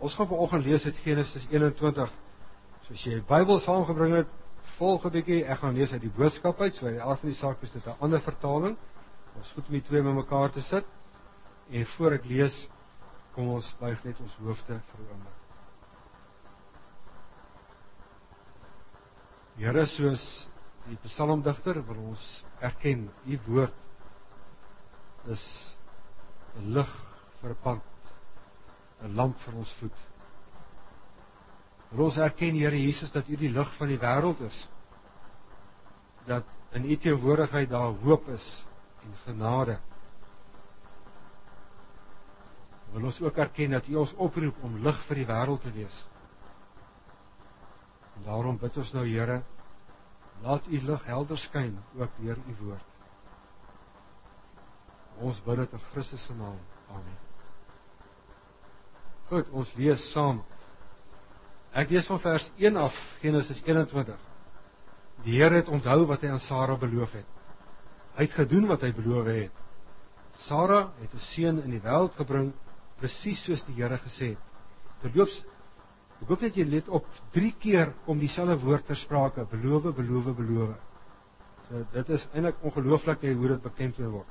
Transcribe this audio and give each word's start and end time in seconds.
Ons 0.00 0.14
gaan 0.16 0.26
vanoggend 0.26 0.64
lees 0.64 0.84
uit 0.84 0.96
Genesis 1.04 1.44
21. 1.52 2.12
So 2.86 2.94
as 2.96 3.02
jy 3.04 3.18
die 3.18 3.26
Bybel 3.28 3.58
saamgebring 3.60 4.14
het, 4.16 4.30
volg 4.78 5.04
'n 5.04 5.12
bietjie. 5.12 5.44
Ek 5.44 5.60
gaan 5.60 5.74
lees 5.76 5.92
uit 5.92 6.00
die 6.00 6.12
boodskap 6.16 6.60
uit, 6.60 6.74
so 6.74 6.86
uit 6.86 6.96
die 6.96 7.02
aard 7.02 7.20
van 7.20 7.28
die 7.28 7.36
saak 7.36 7.62
is 7.62 7.72
dit 7.72 7.86
'n 7.86 7.96
ander 8.00 8.20
vertaling. 8.20 8.76
Ons 9.36 9.52
goed 9.52 9.66
om 9.66 9.72
die 9.72 9.82
twee 9.82 10.02
bymekaar 10.02 10.50
te 10.50 10.62
sit. 10.62 10.86
En 11.70 11.86
voor 11.86 12.12
ek 12.12 12.24
lees, 12.24 12.68
kom 13.34 13.48
ons 13.48 13.76
buig 13.78 14.04
net 14.04 14.20
ons 14.20 14.36
hoofde 14.40 14.80
vir 14.80 15.00
'n 15.00 15.12
oomblik. 15.12 15.38
Here, 19.56 19.86
soos 19.86 20.48
die 20.88 20.96
psalmdigter 20.96 21.84
wil 21.86 21.96
ons 21.96 22.44
erken, 22.60 23.10
u 23.26 23.38
woord 23.46 23.74
is 25.26 25.76
'n 26.56 26.72
lig 26.72 26.90
vir 27.42 27.50
'n 27.50 27.56
pad 27.62 27.89
'n 29.02 29.14
lamp 29.14 29.38
vir 29.44 29.54
ons 29.54 29.72
voet. 29.80 30.00
Ons 31.90 32.16
erken 32.16 32.54
Here 32.54 32.78
Jesus 32.78 33.10
dat 33.10 33.28
U 33.28 33.36
die 33.36 33.50
lig 33.50 33.70
van 33.76 33.88
die 33.90 33.98
wêreld 33.98 34.40
is. 34.46 34.58
Dat 36.26 36.44
in 36.72 36.84
U 36.84 36.96
teenwoordigheid 36.96 37.70
daar 37.70 37.96
hoop 38.04 38.28
is 38.28 38.66
en 39.02 39.14
genade. 39.24 39.78
Wil 42.92 43.04
ons 43.10 43.20
ook 43.20 43.36
erken 43.36 43.70
dat 43.70 43.88
U 43.88 43.96
ons 44.02 44.14
oproep 44.14 44.62
om 44.62 44.78
lig 44.84 45.02
vir 45.08 45.22
die 45.22 45.26
wêreld 45.26 45.62
te 45.62 45.72
wees. 45.72 45.98
En 48.16 48.28
daarom 48.28 48.58
bid 48.58 48.76
ons 48.76 48.92
nou 48.92 49.06
Here, 49.08 49.42
laat 50.42 50.66
U 50.66 50.80
lig 50.92 51.04
helder 51.06 51.38
skyn 51.38 51.78
ook 51.96 52.20
deur 52.20 52.38
U 52.46 52.56
woord. 52.60 52.86
Ons 55.20 55.42
bid 55.44 55.64
dit 55.64 55.74
in 55.76 55.84
Christus 55.90 56.24
se 56.24 56.34
naam. 56.34 56.62
Amen. 56.88 57.29
Goed, 59.30 59.50
ons 59.54 59.68
lees 59.78 60.02
saam. 60.10 60.40
Ek 61.70 61.92
lees 61.94 62.08
van 62.10 62.18
vers 62.18 62.48
1 62.58 62.78
af, 62.82 62.96
Genesis 63.22 63.60
21. 63.62 64.16
Die 65.22 65.36
Here 65.36 65.60
het 65.60 65.68
onthou 65.70 66.00
wat 66.10 66.24
hy 66.24 66.32
aan 66.34 66.42
Sara 66.42 66.74
beloof 66.80 67.12
het. 67.14 67.28
Hy 68.16 68.26
het 68.26 68.34
gedoen 68.34 68.66
wat 68.66 68.82
hy 68.82 68.90
beloof 68.96 69.28
het. 69.30 69.60
Sara 70.48 70.90
het 70.98 71.14
'n 71.14 71.22
seun 71.30 71.62
in 71.62 71.70
die 71.70 71.82
wêreld 71.84 72.16
gebring 72.18 72.52
presies 72.98 73.44
soos 73.44 73.62
die 73.68 73.74
Here 73.74 73.98
gesê 73.98 74.34
het. 74.34 74.42
Terloops, 75.02 75.44
ek 76.22 76.28
hoop 76.28 76.40
net 76.42 76.56
jy 76.56 76.64
let 76.64 76.88
op 76.88 77.06
3 77.32 77.54
keer 77.60 77.94
om 78.06 78.18
dieselfde 78.18 78.58
woord 78.64 78.86
ter 78.86 78.96
sprake, 78.96 79.46
beloof, 79.46 79.94
beloof, 79.94 80.36
beloof. 80.36 80.74
So 81.68 81.86
dit 81.92 82.08
is 82.08 82.28
eintlik 82.34 82.56
ongelooflik 82.62 83.20
hoe 83.20 83.48
dit 83.48 83.62
bekend 83.62 83.96
word. 83.96 84.26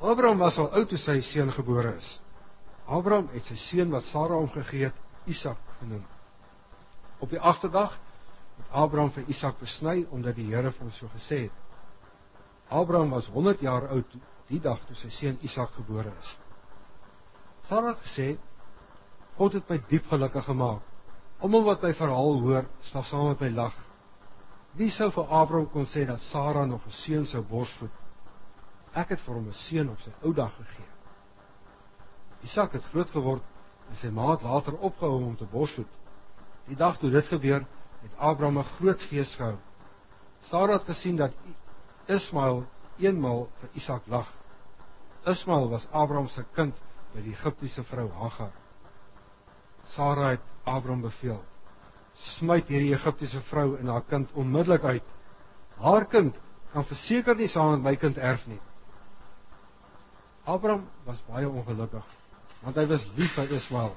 Abraham 0.00 0.38
was 0.38 0.58
al 0.58 0.70
oud 0.70 0.88
toe 0.88 0.98
sy 0.98 1.20
seun 1.20 1.52
gebore 1.52 1.96
is. 1.96 2.20
Abraham 2.86 3.28
het 3.32 3.46
sy 3.48 3.56
seun 3.56 3.92
wat 3.94 4.04
Sara 4.10 4.36
hom 4.36 4.50
gegee 4.52 4.90
het, 4.90 4.96
Isak 5.26 5.60
genoem. 5.78 6.04
Op 7.24 7.30
die 7.32 7.40
agste 7.40 7.70
dag 7.72 7.94
het 8.58 8.66
Abraham 8.70 9.10
vir 9.14 9.28
Isak 9.32 9.56
besny 9.60 10.04
omdat 10.12 10.36
die 10.36 10.50
Here 10.50 10.72
vir 10.72 10.84
hom 10.84 10.92
so 10.92 11.08
gesê 11.14 11.46
het. 11.46 11.60
Abraham 12.68 13.10
was 13.10 13.28
100 13.32 13.64
jaar 13.64 13.88
oud 13.88 14.16
die 14.50 14.60
dag 14.60 14.82
toe 14.86 14.96
sy 15.00 15.08
seun 15.10 15.38
Isak 15.42 15.72
gebore 15.78 16.12
is. 16.20 16.34
Sara 17.68 17.94
het 17.94 18.04
gesê: 18.04 18.34
God 19.38 19.56
het 19.56 19.70
my 19.70 19.80
diep 19.88 20.10
gelukkig 20.10 20.44
gemaak. 20.44 20.82
Almal 21.40 21.64
wat 21.64 21.82
my 21.82 21.92
verhaal 21.96 22.40
hoor, 22.44 22.68
sal 22.90 23.02
saam 23.02 23.30
met 23.32 23.40
my 23.40 23.50
lag. 23.50 23.74
Wie 24.76 24.90
sou 24.90 25.08
vir 25.14 25.30
Abraham 25.30 25.70
kon 25.72 25.86
sê 25.88 26.04
dat 26.06 26.20
Sara 26.20 26.66
nog 26.66 26.86
'n 26.86 26.90
seun 26.90 27.26
sou 27.26 27.42
borsvoed? 27.42 27.92
Ek 28.94 29.08
het 29.08 29.20
vir 29.20 29.34
hom 29.34 29.48
'n 29.48 29.52
seun 29.52 29.90
op 29.90 30.00
sy 30.00 30.12
ou 30.22 30.34
dag 30.34 30.52
gegee. 30.56 30.93
Isak 32.44 32.74
het 32.76 32.84
groot 32.92 33.10
geword 33.10 33.44
en 33.88 33.96
sy 34.00 34.10
ma 34.12 34.34
het 34.34 34.44
later 34.44 34.76
opgehou 34.84 35.22
om 35.24 35.36
te 35.36 35.48
borsvoed. 35.48 35.88
Die 36.68 36.76
dag 36.76 36.98
toe 37.00 37.10
dit 37.12 37.26
gebeur, 37.28 37.64
het 38.04 38.16
Abraham 38.18 38.58
'n 38.58 38.72
groot 38.76 39.02
fees 39.08 39.34
gehou. 39.34 39.56
Sara 40.48 40.72
het 40.72 40.84
gesien 40.84 41.16
dat 41.16 41.32
Ismael 42.06 42.64
eenmal 42.98 43.48
vir 43.60 43.70
Isak 43.74 44.06
lag. 44.06 44.28
Ismael 45.26 45.68
was 45.68 45.86
Abraham 45.90 46.28
se 46.28 46.44
kind 46.54 46.74
by 47.14 47.22
die 47.22 47.32
Egiptiese 47.32 47.82
vrou 47.82 48.10
Hagar. 48.10 48.52
Sara 49.84 50.28
het 50.30 50.40
Abraham 50.64 51.00
beveel: 51.00 51.44
"Smyt 52.14 52.68
hierdie 52.68 52.94
Egiptiese 52.94 53.40
vrou 53.40 53.76
en 53.76 53.86
haar 53.86 54.04
kind 54.08 54.32
onmiddellik 54.32 54.84
uit. 54.84 55.04
Haar 55.76 56.04
kind 56.04 56.40
kan 56.72 56.84
verseker 56.84 57.36
nie 57.36 57.48
saam 57.48 57.70
met 57.70 57.82
my 57.82 57.96
kind 57.96 58.16
erf 58.16 58.46
nie." 58.46 58.60
Abraham 60.44 60.88
was 61.04 61.24
baie 61.26 61.48
ongelukkig 61.48 62.23
want 62.64 62.76
hy 62.76 62.86
was 62.88 63.04
lief 63.16 63.34
vir 63.36 63.52
Ismael. 63.58 63.92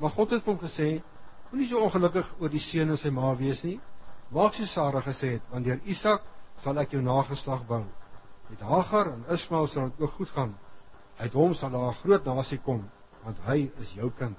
Maar 0.00 0.10
God 0.16 0.30
het 0.30 0.46
hom 0.48 0.58
gesê: 0.58 1.02
Moenie 1.50 1.68
so 1.68 1.82
ongelukkig 1.84 2.30
oor 2.40 2.50
die 2.50 2.62
seun 2.62 2.94
en 2.94 2.98
sy 2.98 3.12
ma 3.14 3.34
wees 3.38 3.62
nie. 3.62 3.76
Maak 4.34 4.56
so 4.56 4.66
Sara 4.66 5.02
gesê 5.04 5.36
het, 5.36 5.44
want 5.52 5.66
deur 5.68 5.80
Isak 5.84 6.24
sal 6.64 6.80
ek 6.82 6.96
jou 6.96 7.02
nageslag 7.04 7.66
bou. 7.68 7.84
Met 8.48 8.64
Hagar 8.64 9.12
en 9.12 9.24
Ismael 9.34 9.68
sal 9.70 9.92
dit 9.92 10.00
ook 10.02 10.16
goed 10.18 10.32
gaan. 10.34 10.56
Uit 11.20 11.36
hom 11.38 11.54
sal 11.54 11.70
daar 11.70 11.92
'n 11.92 12.00
groot 12.02 12.24
nasie 12.24 12.58
kom, 12.58 12.90
want 13.22 13.38
hy 13.46 13.70
is 13.80 13.92
jou 13.94 14.10
kind. 14.10 14.38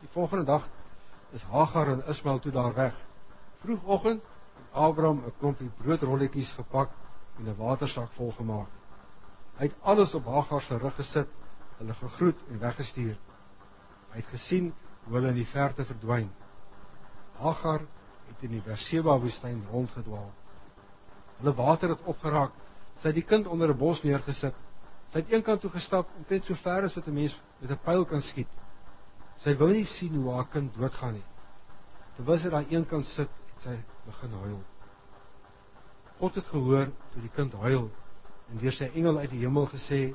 Die 0.00 0.08
volgende 0.08 0.44
dag 0.44 0.68
is 1.32 1.42
Hagar 1.42 1.88
en 1.88 2.02
Ismael 2.08 2.38
toe 2.38 2.52
daar 2.52 2.74
weg. 2.74 2.94
Vroegoggend 3.60 4.22
het 4.22 4.72
Abraham 4.72 5.22
'n 5.26 5.32
klompie 5.38 5.70
broodrolletjies 5.82 6.52
gepak 6.52 6.90
en 7.38 7.48
'n 7.48 7.56
watersak 7.56 8.10
vol 8.16 8.32
gemaak. 8.32 8.68
Hy 9.58 9.64
het 9.66 9.76
alles 9.82 10.14
op 10.14 10.24
Hagar 10.24 10.60
se 10.60 10.78
rug 10.78 10.94
gesit 10.94 11.28
hulle 11.80 11.96
gegroet 11.96 12.40
en 12.50 12.60
weggestuur. 12.60 13.16
Hy 14.10 14.20
het 14.20 14.30
gesien 14.34 14.70
hoe 15.04 15.16
hulle 15.16 15.32
in 15.32 15.40
die 15.40 15.48
verte 15.48 15.86
verdwyn. 15.88 16.28
Hagar 17.40 17.86
het 18.28 18.42
in 18.46 18.56
die 18.58 18.64
Berseba 18.64 19.16
woestyn 19.20 19.62
rondgedwaal. 19.70 20.30
Hulle 21.40 21.54
water 21.56 21.94
het 21.94 22.02
opgeraak. 22.10 22.52
Sy 23.00 23.08
het 23.08 23.16
die 23.16 23.26
kind 23.26 23.46
onder 23.48 23.72
'n 23.72 23.78
bos 23.78 24.02
neergesit. 24.02 24.54
Sy 25.12 25.18
het 25.22 25.32
eenkant 25.32 25.60
toe 25.60 25.70
gestap 25.70 26.08
om 26.16 26.24
net 26.28 26.44
so 26.44 26.54
ver 26.54 26.84
as 26.84 26.94
wat 26.94 27.06
'n 27.08 27.14
mens 27.14 27.40
met 27.60 27.70
'n 27.70 27.84
pyl 27.84 28.04
kan 28.04 28.22
skiet. 28.22 28.52
Sy 29.38 29.56
wou 29.56 29.72
nie 29.72 29.84
sien 29.84 30.14
hoe 30.14 30.34
haar 30.34 30.48
kind 30.48 30.74
doodgaan 30.74 31.12
nie. 31.12 31.24
Terwyl 32.16 32.38
sy 32.38 32.48
daar 32.48 32.68
eenkant 32.68 33.06
sit, 33.06 33.30
het 33.54 33.62
sy 33.62 33.76
begin 34.06 34.30
huil. 34.30 34.62
God 36.18 36.34
het 36.34 36.46
gehoor 36.46 36.90
toe 37.12 37.22
die 37.22 37.32
kind 37.34 37.52
huil 37.52 37.90
en 38.50 38.58
deur 38.58 38.72
sy 38.72 38.90
engel 38.94 39.18
uit 39.18 39.30
die 39.30 39.38
hemel 39.38 39.66
gesê 39.66 40.14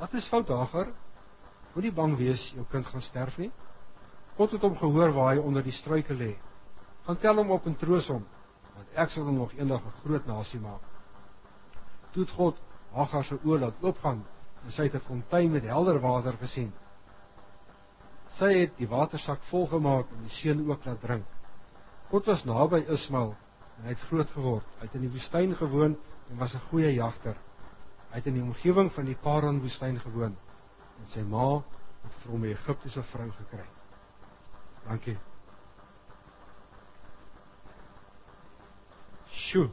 Wat 0.00 0.14
is 0.16 0.28
fout 0.32 0.48
Hagar? 0.48 0.88
Moenie 1.74 1.92
bang 1.92 2.14
wees 2.16 2.40
jou 2.56 2.64
kind 2.72 2.86
gaan 2.88 3.02
sterf 3.04 3.36
nie. 3.38 3.50
God 4.38 4.54
het 4.56 4.62
hom 4.64 4.76
gehoor 4.80 5.12
waar 5.12 5.34
hy 5.34 5.42
onder 5.44 5.64
die 5.66 5.74
struike 5.76 6.14
lê. 6.16 6.30
Gaan 7.04 7.18
tel 7.20 7.36
hom 7.42 7.50
op 7.52 7.66
en 7.68 7.76
troos 7.76 8.08
hom, 8.08 8.22
want 8.76 8.96
ek 9.04 9.12
sal 9.12 9.26
hom 9.28 9.36
nog 9.42 9.52
eendag 9.58 9.84
'n 9.84 9.98
groot 10.04 10.26
nasie 10.26 10.60
maak. 10.60 10.80
Toe 12.12 12.24
het 12.24 12.32
God 12.38 12.56
Hagar 12.94 13.24
se 13.24 13.36
oë 13.44 13.58
laat 13.60 13.84
oopgaan 13.84 14.24
en 14.64 14.72
sy 14.72 14.88
het 14.88 14.94
'n 14.94 15.06
fontein 15.08 15.52
met 15.52 15.64
helder 15.64 16.00
water 16.00 16.36
gesien. 16.40 16.72
Sy 18.38 18.52
het 18.60 18.76
die 18.78 18.88
watersak 18.88 19.42
volgemaak 19.50 20.06
en 20.10 20.22
die 20.22 20.36
seun 20.40 20.70
ook 20.70 20.84
laat 20.84 21.00
drink. 21.00 21.26
God 22.10 22.26
was 22.26 22.44
naby 22.44 22.84
Ismael 22.88 23.36
en 23.76 23.82
hy 23.82 23.88
het 23.88 24.08
groot 24.08 24.30
geword. 24.30 24.66
Hy 24.78 24.86
het 24.86 24.94
in 24.94 25.00
die 25.00 25.12
woestyn 25.12 25.54
gewoon 25.54 25.96
en 26.30 26.36
was 26.38 26.54
'n 26.54 26.68
goeie 26.70 26.94
jagter. 26.94 27.36
Hy 28.10 28.18
het 28.18 28.26
in 28.26 28.40
die 28.40 28.42
omgewing 28.42 28.90
van 28.92 29.06
die 29.06 29.14
Paran 29.14 29.60
woestyn 29.62 30.00
gewoon 30.02 30.34
en 31.00 31.10
sy 31.12 31.22
ma 31.22 31.62
het 32.02 32.16
vir 32.22 32.32
hom 32.32 32.44
'n 32.44 32.50
Egiptiese 32.50 33.02
vrou 33.02 33.30
gekry. 33.30 33.66
Dankie. 34.84 35.18
Sjoe. 39.30 39.70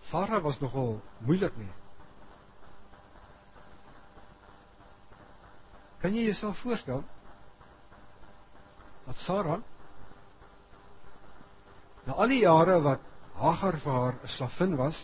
Sara 0.00 0.40
was 0.40 0.60
nogal 0.60 1.00
moeilik 1.18 1.56
nie. 1.56 1.72
Kan 5.98 6.14
jy 6.14 6.24
jouself 6.28 6.58
voorstel? 6.58 7.04
Dat 9.06 9.16
Sara 9.16 9.62
Na 12.06 12.16
al 12.20 12.28
die 12.28 12.42
jare 12.42 12.80
wat 12.84 13.00
Hagar 13.34 13.78
vir 13.82 13.92
haar 13.92 14.14
'n 14.22 14.28
slavin 14.28 14.76
was, 14.76 14.98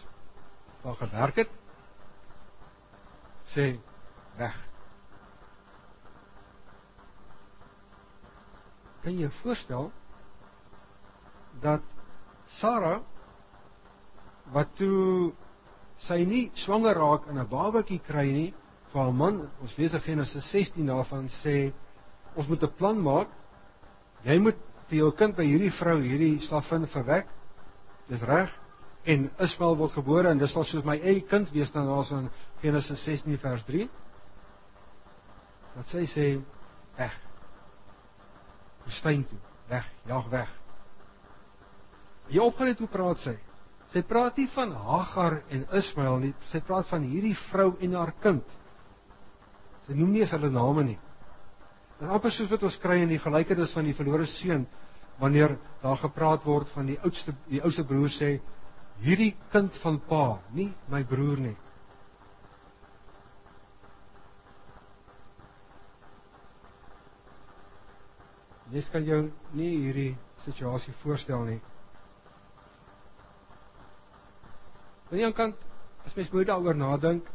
waar 0.82 0.94
gewerk 0.94 1.36
het, 1.36 1.50
sê 3.54 3.80
weg. 4.38 4.54
Kan 9.02 9.18
jy 9.18 9.30
voorstel 9.42 9.90
dat 11.60 11.82
Sara 12.46 13.00
wat 14.52 14.76
toe 14.76 15.32
sy 15.98 16.24
nie 16.24 16.50
swanger 16.54 16.94
raak 16.94 17.26
en 17.28 17.38
'n 17.38 17.48
babatjie 17.48 18.00
kry 18.00 18.26
nie, 18.32 18.54
vir 18.92 19.02
haar 19.02 19.12
man, 19.12 19.50
ons 19.60 19.76
lees 19.76 19.94
in 19.94 20.00
Genesis 20.00 20.50
16 20.50 20.86
daarvan 20.86 21.28
sê 21.42 21.72
ons 22.36 22.48
moet 22.48 22.62
'n 22.62 22.76
plan 22.76 23.02
maak. 23.02 23.28
Jy 24.24 24.38
moet 24.38 24.69
vir 24.90 24.98
jou 25.04 25.10
kind 25.16 25.36
by 25.38 25.46
hierdie 25.46 25.72
vrou, 25.78 26.00
hierdie 26.02 26.40
slavin 26.46 26.88
verwek. 26.90 27.30
Dis 28.10 28.26
reg. 28.26 28.50
en 29.04 29.30
Ismael 29.40 29.76
word 29.80 29.94
gebore 29.96 30.28
en 30.28 30.40
dis 30.40 30.54
al 30.56 30.66
soos 30.68 30.84
my 30.84 30.98
eie 30.98 31.22
kind 31.28 31.48
wees 31.54 31.70
dan 31.72 31.88
daar's 31.88 32.10
in 32.12 32.28
Genesis 32.60 33.00
16 33.06 33.38
vers 33.40 33.64
3. 33.64 33.88
Dat 35.76 35.92
sy 35.94 36.04
sê 36.10 36.26
weg. 36.98 37.14
Woestyn 38.84 39.24
toe, 39.28 39.38
weg, 39.70 39.86
jag 40.08 40.28
weg. 40.32 40.50
Jy 42.30 42.42
opgelet 42.44 42.80
hoe 42.82 42.90
praat 42.90 43.22
sy? 43.24 43.36
Sy 43.90 44.04
praat 44.06 44.36
nie 44.38 44.46
van 44.52 44.74
Hagar 44.76 45.40
en 45.50 45.64
Ismael 45.80 46.20
nie, 46.22 46.34
sy 46.52 46.60
praat 46.62 46.86
van 46.92 47.06
hierdie 47.08 47.34
vrou 47.48 47.72
en 47.82 47.96
haar 47.98 48.12
kind. 48.22 48.56
Sy 49.86 49.96
noem 49.98 50.12
nie 50.14 50.22
eens 50.22 50.34
hulle 50.36 50.52
name 50.54 50.84
nie. 50.92 50.98
Dit 52.00 52.08
is 52.08 52.14
amper 52.16 52.32
soos 52.32 52.48
wat 52.48 52.62
ons 52.64 52.78
kry 52.80 53.02
in 53.04 53.10
die 53.12 53.20
gelykenis 53.20 53.74
van 53.76 53.84
die 53.84 53.92
verlore 53.92 54.24
seun 54.32 54.62
wanneer 55.20 55.58
daar 55.82 55.98
gepraat 56.00 56.46
word 56.48 56.70
van 56.72 56.86
die 56.88 56.96
oudste 57.04 57.34
die 57.50 57.60
oudste 57.60 57.84
broer 57.84 58.08
sê 58.14 58.30
hierdie 59.04 59.34
kind 59.52 59.74
van 59.82 59.98
pa, 60.08 60.38
nie 60.56 60.70
my 60.88 61.02
broer 61.04 61.42
nie. 61.44 61.56
Jy 68.72 68.84
kan 68.94 69.04
jou 69.04 69.20
nie 69.58 69.70
hierdie 69.82 70.14
situasie 70.46 70.94
voorstel 71.02 71.44
nie. 71.50 71.58
Aan 75.10 75.18
die 75.18 75.26
ander 75.26 75.36
kant, 75.36 75.68
as 76.06 76.16
mens 76.16 76.32
moet 76.32 76.48
daaroor 76.48 76.80
nadink, 76.80 77.28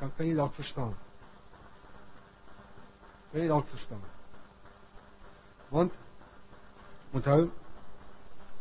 kan 0.00 0.10
kan 0.16 0.26
jy 0.26 0.34
dalk 0.34 0.58
verstaan. 0.58 0.98
Kan 3.30 3.40
jy 3.40 3.48
dalk 3.48 3.68
verstaan? 3.70 4.02
Want 5.70 5.94
onthou 7.14 7.50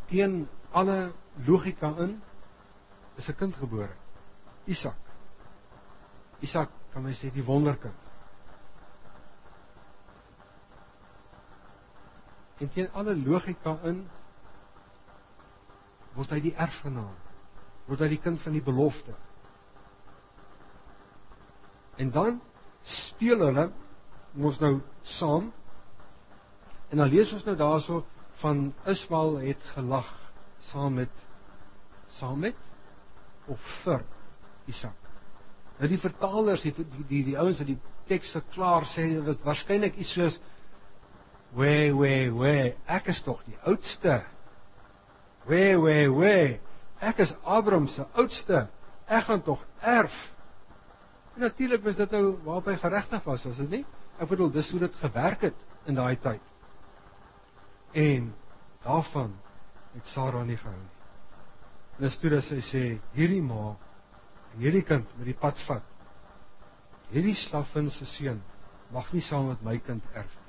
teen 0.09 0.43
alle 0.71 1.11
logika 1.45 1.93
in 2.05 2.21
is 3.17 3.27
'n 3.29 3.35
kind 3.35 3.55
gebore. 3.55 3.95
Isak. 4.65 4.99
Isak 6.39 6.69
kan 6.91 7.03
mens 7.03 7.19
sê 7.19 7.31
die 7.31 7.43
wonderkind. 7.43 7.97
En 12.59 12.69
teen 12.69 12.91
alle 12.91 13.15
logika 13.15 13.77
in 13.83 14.09
word 16.13 16.29
hy 16.29 16.39
die 16.39 16.55
erfgenaam 16.55 17.15
word 17.89 17.99
hy 17.99 18.09
die 18.11 18.21
kind 18.21 18.41
van 18.43 18.53
die 18.53 18.63
belofte. 18.63 19.15
En 21.97 22.11
dan 22.11 22.41
speel 22.81 23.39
hulle 23.39 23.71
ons 24.37 24.59
nou 24.61 24.79
saam. 25.17 25.49
En 26.89 27.01
dan 27.01 27.09
lees 27.09 27.31
ons 27.33 27.45
nou 27.45 27.55
daarso 27.57 28.03
van 28.41 28.69
Ismael 28.89 29.39
het 29.43 29.71
gelag 29.75 30.09
saam 30.69 30.99
met 30.99 31.25
saam 32.19 32.39
met 32.39 32.55
of 33.47 33.59
vir 33.83 34.03
Isak. 34.67 34.95
Nou 35.79 35.89
die 35.89 35.99
vertalers 36.01 36.63
die 36.65 36.73
die 36.75 37.05
die, 37.09 37.23
die 37.31 37.37
ouens 37.39 37.61
wat 37.61 37.69
die 37.69 37.79
tekste 38.09 38.41
klaar 38.53 38.87
sê 38.89 39.05
dit 39.25 39.45
waarskynlik 39.45 39.95
iets 40.01 40.13
soos 40.17 40.39
we 41.55 41.91
we 41.95 42.13
we 42.35 42.55
ek 42.87 43.11
is 43.13 43.21
tog 43.25 43.43
die 43.47 43.57
oudste. 43.63 44.21
We 45.47 45.77
we 45.79 46.01
we 46.13 46.35
Ek 46.99 47.21
is 47.23 47.31
Abraham 47.47 47.87
se 47.87 48.03
oudste. 48.19 48.65
Ek 49.07 49.23
gaan 49.29 49.41
tog 49.43 49.61
erf. 49.79 50.15
Natuurlik 51.39 51.83
was 51.85 51.95
dit 51.95 52.11
nou 52.11 52.23
waarop 52.43 52.67
hy 52.67 52.75
geregtig 52.81 53.23
was, 53.23 53.45
was 53.47 53.61
dit 53.63 53.69
nie? 53.77 53.85
Ek 54.19 54.27
bedoel, 54.27 54.51
dis 54.51 54.69
hoe 54.71 54.81
dit 54.83 54.95
gewerk 55.01 55.45
het 55.47 55.59
in 55.87 55.95
daai 55.95 56.17
tyd. 56.19 56.43
En 57.95 58.33
daarvan 58.83 59.31
het 59.93 60.05
Sara 60.11 60.43
nie 60.43 60.57
gehou 60.59 60.75
nie. 60.75 60.95
En 61.97 62.05
dis 62.07 62.17
toe 62.19 62.31
dat 62.31 62.45
sy 62.47 62.59
sê, 62.63 62.83
hierdie 63.15 63.41
ma 63.43 63.75
hierdie 64.59 64.83
kind 64.83 65.07
met 65.17 65.27
die 65.29 65.37
pad 65.37 65.59
vat. 65.67 65.85
Hierdie 67.13 67.35
slaafin 67.37 67.89
se 67.93 68.05
seun 68.09 68.41
mag 68.93 69.09
nie 69.13 69.23
saam 69.23 69.49
met 69.51 69.63
my 69.65 69.77
kind 69.85 70.05
erf 70.17 70.35
nie. 70.35 70.45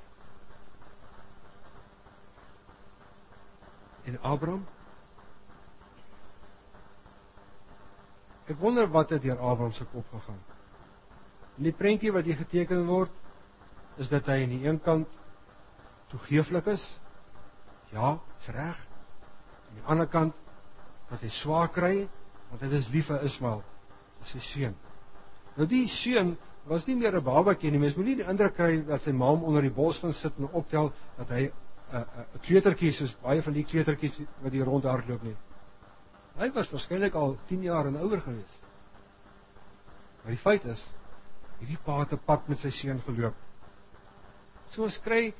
En 4.11 4.21
Abraham 4.25 4.67
Ek 8.49 8.57
wonder 8.59 8.87
wat 8.91 9.13
het 9.13 9.21
deur 9.23 9.39
Abraham 9.39 9.71
se 9.71 9.85
kop 9.93 10.07
gegaan. 10.11 10.39
In 11.59 11.69
die 11.69 11.75
prentjie 11.77 12.11
wat 12.11 12.25
hier 12.27 12.39
geteken 12.39 12.87
word, 12.89 13.13
is 14.01 14.09
dat 14.09 14.29
hy 14.31 14.41
aan 14.43 14.53
die 14.55 14.65
een 14.65 14.79
kant 14.81 15.09
toegeeflik 16.11 16.67
is. 16.73 16.83
Ja, 17.93 18.17
is 18.39 18.47
reg. 18.55 18.77
Aan 19.69 19.79
die 19.79 19.87
ander 19.93 20.09
kant 20.11 20.37
dat 21.11 21.21
hy 21.21 21.29
swaar 21.41 21.69
kry 21.71 22.07
want 22.51 22.63
hy 22.65 22.71
is 22.75 22.89
lief 22.91 23.07
vir 23.07 23.23
Ismael, 23.23 23.61
sy 24.27 24.41
seun. 24.43 24.73
Nou 25.55 25.67
die 25.71 25.85
seun 25.87 26.33
was 26.67 26.85
nie 26.87 26.95
meer 26.95 27.15
'n 27.15 27.23
babatjie 27.23 27.71
nie. 27.71 27.79
Mens 27.79 27.95
moenie 27.95 28.17
die 28.19 28.27
indruk 28.27 28.55
kry 28.55 28.81
dat 28.85 29.01
sy 29.03 29.11
ma 29.11 29.29
hom 29.31 29.43
onder 29.43 29.61
die 29.61 29.71
bos 29.71 29.99
gaan 29.99 30.13
sit 30.13 30.37
en 30.37 30.49
optel 30.51 30.91
dat 31.17 31.29
hy 31.29 31.43
'n 31.47 31.95
uh, 31.95 31.99
'n 31.99 32.25
uh, 32.35 32.41
kleutertjie 32.41 32.91
soos 32.91 33.15
baie 33.21 33.41
van 33.41 33.53
die 33.53 33.63
kleutertjies 33.63 34.19
wat 34.41 34.51
hier 34.51 34.65
rondhardloop 34.65 35.23
nie. 35.23 35.37
Hy 36.37 36.51
was 36.51 36.71
waarskynlik 36.71 37.13
al 37.15 37.37
10 37.47 37.63
jaar 37.63 37.87
en 37.87 37.97
ouer 37.97 38.21
gewees. 38.21 38.59
Maar 40.23 40.31
die 40.31 40.43
feit 40.43 40.65
is 40.65 40.85
hierdie 41.59 41.79
pa 41.85 41.99
het 41.99 42.13
'n 42.13 42.25
pad 42.25 42.47
met 42.47 42.59
sy 42.59 42.69
seun 42.69 42.99
geloop. 42.99 43.35
So 44.71 44.85
ons 44.87 44.99
kry 45.03 45.33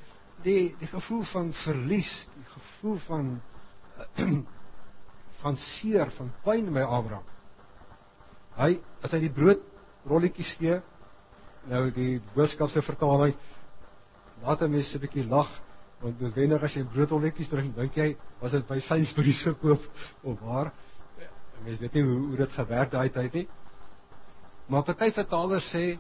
die 0.44 0.74
die 0.80 0.90
gevoel 0.92 1.24
van 1.32 1.52
verlies, 1.64 2.12
die 2.36 2.48
gevoel 2.56 3.00
van 3.08 3.32
van 5.42 5.58
seer, 5.58 6.12
van 6.18 6.32
pyn 6.46 6.70
by 6.74 6.84
Abraham. 6.86 7.28
Hy 8.58 8.76
as 9.02 9.14
hy 9.16 9.22
die 9.24 9.34
brood 9.34 9.64
rolletjies 10.10 10.52
gee, 10.60 10.80
nou 11.70 11.86
die 11.96 12.20
boodskap 12.36 12.72
se 12.74 12.84
vertaling 12.86 13.36
laat 14.42 14.62
hom 14.66 14.74
net 14.74 14.90
'n 14.96 15.02
bietjie 15.02 15.28
lag 15.30 15.50
want 16.02 16.22
noodwendig 16.22 16.64
as 16.66 16.76
jy 16.76 16.84
broodrolletjies 16.90 17.50
drink, 17.50 17.76
dink 17.76 17.98
jy 17.98 18.16
was 18.42 18.52
dit 18.52 18.68
by 18.68 18.80
Sainsbury's 18.82 19.44
gekoop 19.46 19.84
of 20.24 20.40
waar? 20.42 20.72
Mens 21.62 21.80
weet 21.80 21.94
nie 21.94 22.04
hoe 22.04 22.20
hoe 22.28 22.38
dit 22.38 22.56
gewerk 22.58 22.92
daai 22.92 23.10
tyd 23.14 23.34
nie. 23.34 23.48
Maar 24.68 24.84
party 24.84 25.12
vertalers 25.14 25.68
sê 25.70 26.00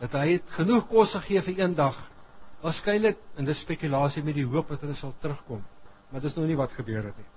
dat 0.00 0.12
hy 0.12 0.26
het 0.34 0.50
genoeg 0.58 0.88
kos 0.90 1.14
gegee 1.16 1.40
vir 1.48 1.62
een 1.62 1.74
dag. 1.78 1.96
Waarskynlik 2.62 3.18
in 3.36 3.48
'n 3.48 3.54
spekulasie 3.54 4.22
met 4.22 4.34
die 4.34 4.46
hoop 4.46 4.68
dat 4.68 4.80
hulle 4.80 4.94
sal 4.94 5.14
terugkom. 5.20 5.64
Maar 6.10 6.20
dis 6.20 6.34
nog 6.34 6.46
nie 6.46 6.56
wat 6.56 6.72
gebeur 6.72 7.04
het 7.04 7.16
nie. 7.16 7.30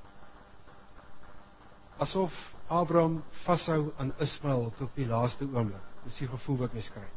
Asof 1.98 2.34
Abraham 2.68 3.24
vashou 3.46 3.94
aan 3.98 4.14
Ismael 4.20 4.74
tot 4.78 4.90
die 4.96 5.08
laaste 5.08 5.46
oomblik. 5.46 5.82
Dis 6.04 6.18
die 6.18 6.28
gevoel 6.28 6.58
wat 6.58 6.74
mens 6.74 6.90
kry. 6.92 7.08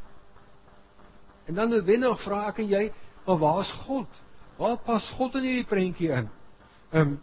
En 1.47 1.55
dan 1.55 1.69
noodwendig 1.69 2.23
vra 2.23 2.47
ek 2.49 2.59
en 2.59 2.69
jy, 2.69 2.93
maar 3.27 3.39
waar's 3.39 3.73
God? 3.73 4.09
Waar 4.57 4.77
pas 4.77 5.11
God 5.11 5.35
in 5.35 5.43
hierdie 5.43 5.67
prentjie 5.67 6.11
in? 6.11 6.31
Ehm 6.91 7.01
um, 7.01 7.21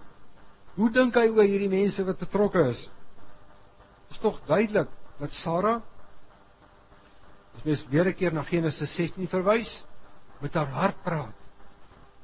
hoe 0.75 0.89
dink 0.91 1.15
hy 1.15 1.27
oor 1.27 1.43
hierdie 1.43 1.69
mense 1.69 2.03
wat 2.03 2.19
betrokke 2.19 2.69
is? 2.69 2.89
is 4.15 4.21
tog 4.23 4.39
duidelik 4.47 4.89
dat 5.19 5.31
Sara 5.31 5.81
as 7.55 7.63
mens 7.63 7.85
weer 7.89 8.07
'n 8.07 8.13
keer 8.13 8.33
na 8.33 8.43
Genesis 8.43 8.95
16 8.95 9.27
verwys 9.27 9.83
met 10.45 10.53
haar 10.53 10.69
hart 10.69 11.01
praat. 11.03 11.33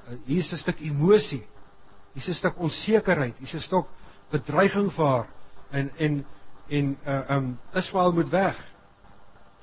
Uh, 0.06 0.16
hier 0.28 0.42
is 0.42 0.52
'n 0.52 0.62
stuk 0.62 0.80
emosie. 0.80 1.42
Hier 2.12 2.22
is 2.22 2.28
'n 2.28 2.38
stuk 2.38 2.58
onsekerheid, 2.58 3.36
hier 3.38 3.46
is 3.46 3.54
'n 3.54 3.68
stuk 3.68 3.86
bedreiging 4.30 4.92
vir 4.92 5.06
haar 5.06 5.28
en 5.70 5.90
en 5.96 6.24
en 6.68 6.96
uh 7.06 7.36
um 7.36 7.58
Israel 7.74 8.12
moet 8.12 8.30
weg. 8.30 8.56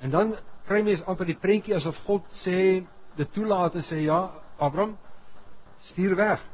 En 0.00 0.10
dan 0.10 0.36
kry 0.66 0.82
mens 0.82 1.04
amper 1.04 1.26
die 1.26 1.38
prentjie 1.38 1.74
asof 1.74 1.96
God 2.06 2.24
sê 2.44 2.84
dit 3.16 3.32
toelaat 3.32 3.74
en 3.74 3.82
sê 3.82 4.04
ja, 4.04 4.30
Abraham 4.58 4.98
stuur 5.90 6.16
weg. 6.16 6.44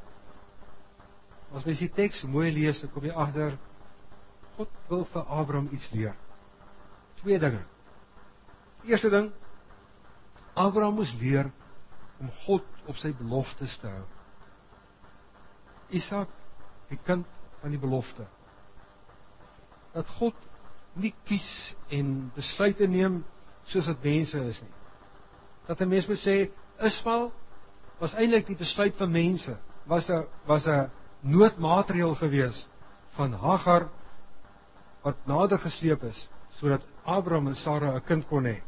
As 1.54 1.64
mens 1.64 1.78
die 1.78 1.92
teks 1.92 2.22
mooi 2.22 2.52
lees, 2.52 2.84
kom 2.92 3.04
jy 3.04 3.12
agter 3.12 3.58
God 4.56 4.68
wil 4.88 5.04
vir 5.04 5.22
Abraham 5.22 5.68
iets 5.72 5.90
leer. 5.92 6.14
Twee 7.20 7.38
dinge. 7.38 7.62
Eerste 8.84 9.10
ding, 9.10 9.32
Abraham 10.54 10.94
moes 10.94 11.12
leer 11.20 11.52
om 12.20 12.30
God 12.46 12.64
op 12.86 12.96
sy 12.96 13.12
beloftes 13.18 13.76
te 13.82 13.88
hou. 13.90 14.04
Isak, 15.94 16.30
die 16.90 16.98
kind 17.06 17.26
van 17.60 17.74
die 17.74 17.80
belofte. 17.80 18.26
Dat 19.94 20.08
God 20.18 20.36
nie 20.96 21.12
kies 21.28 21.74
en 21.92 22.30
besluite 22.36 22.88
neem 22.88 23.20
soos 23.70 23.88
wat 23.90 24.04
mense 24.04 24.40
is 24.50 24.60
nie. 24.62 24.74
Dat 25.66 25.80
'n 25.80 25.88
mens 25.88 26.06
moet 26.06 26.22
sê 26.22 26.50
Ismael 26.78 27.32
was 27.98 28.14
eintlik 28.14 28.46
die 28.46 28.56
besluit 28.56 28.96
van 28.96 29.10
mense, 29.10 29.56
was 29.86 30.08
'n 30.10 30.26
was 30.46 30.66
'n 30.66 30.90
noodmaatreël 31.20 32.14
gewees 32.14 32.66
van 33.16 33.32
Hagar 33.32 33.88
wat 35.02 35.26
nader 35.26 35.58
gesleep 35.58 36.02
is 36.02 36.28
sodat 36.58 36.86
Abraham 37.04 37.48
en 37.48 37.54
Sara 37.54 37.94
'n 37.94 38.04
kind 38.04 38.26
kon 38.26 38.44
hê. 38.44 38.62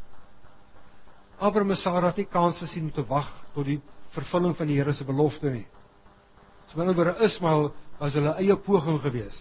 Abraham 1.38 1.71
en 1.71 1.76
Sara 1.78 2.11
het 2.11 2.16
nie 2.16 2.26
kans 2.26 2.59
gesien 2.59 2.88
om 2.88 2.95
te 2.95 3.04
wag 3.07 3.28
tot 3.54 3.66
die 3.68 3.78
vervulling 4.14 4.57
van 4.59 4.66
die 4.66 4.78
Here 4.80 4.92
se 4.92 5.04
belofte 5.07 5.50
nie. 5.50 5.66
So 6.68 6.80
binne 6.80 6.97
oor 6.99 7.14
Ismael 7.25 7.71
was 8.00 8.16
hulle 8.18 8.35
eie 8.42 8.57
poging 8.57 8.99
gewees. 9.02 9.38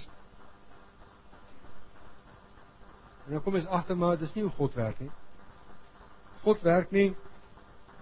En 3.25 3.36
dan 3.36 3.44
kom 3.44 3.58
jy 3.58 3.66
agter 3.66 3.98
maar 4.00 4.20
dis 4.20 4.34
nie 4.36 4.46
hoe 4.46 4.54
God 4.56 4.77
werk 4.77 5.01
nie. 5.04 5.12
God 6.46 6.62
werk 6.63 6.94
nie 6.96 7.10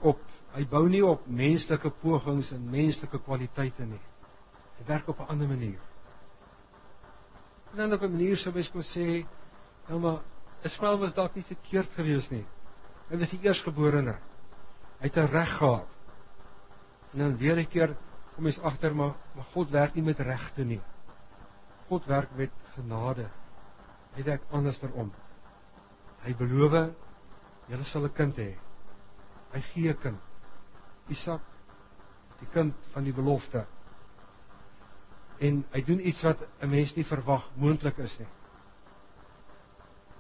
op 0.06 0.22
hy 0.56 0.64
bou 0.72 0.86
nie 0.88 1.02
op 1.04 1.26
menslike 1.28 1.90
pogings 2.00 2.52
en 2.56 2.68
menslike 2.72 3.20
kwaliteite 3.26 3.88
nie. 3.88 4.02
Hy 4.78 4.86
werk 4.88 5.08
op 5.10 5.20
'n 5.20 5.32
ander 5.32 5.48
manier. 5.48 5.80
En 7.72 7.78
dan 7.78 7.94
op 7.94 8.02
'n 8.02 8.12
manier 8.12 8.38
sou 8.38 8.54
mens 8.54 8.72
kon 8.72 8.82
sê, 8.82 9.26
nou 9.88 10.00
maar 10.00 10.22
Israel 10.64 11.00
was 11.00 11.14
dalk 11.14 11.36
nie 11.36 11.44
verkeerd 11.44 11.92
geweest 11.94 12.32
nie. 12.32 12.46
Hy 13.10 13.18
was 13.18 13.30
die 13.30 13.42
eersgeborene. 13.46 14.18
Hy 15.00 15.08
het 15.08 15.18
'n 15.18 15.32
reg 15.32 15.58
gehad. 15.58 15.88
En 17.14 17.20
dan 17.20 17.38
weer 17.38 17.58
'n 17.58 17.68
keer 17.68 17.96
kom 18.36 18.44
mens 18.44 18.60
agter 18.60 18.96
maar 18.96 19.16
maar 19.36 19.46
God 19.54 19.70
werk 19.70 19.94
nie 19.94 20.04
met 20.04 20.20
regte 20.20 20.64
nie. 20.64 20.82
God 21.88 22.06
werk 22.06 22.32
met 22.36 22.52
genade. 22.74 23.30
Hy 24.16 24.24
werk 24.24 24.42
andersom. 24.52 25.14
Hy 26.24 26.34
beloof 26.34 26.94
julle 27.68 27.84
sal 27.84 28.06
'n 28.06 28.14
kind 28.14 28.38
hê. 28.38 28.58
Hy 29.54 29.62
gee 29.62 29.90
'n 29.90 29.98
kind. 30.02 30.20
Isak, 31.08 31.42
die 32.40 32.48
kind 32.54 32.74
van 32.94 33.04
die 33.04 33.14
belofte. 33.14 33.66
En 35.40 35.66
hy 35.72 35.82
doen 35.84 36.08
iets 36.08 36.22
wat 36.24 36.40
'n 36.62 36.70
mens 36.70 36.96
nie 36.96 37.06
verwag 37.06 37.50
moontlik 37.56 37.98
is 37.98 38.20
nie. 38.20 38.28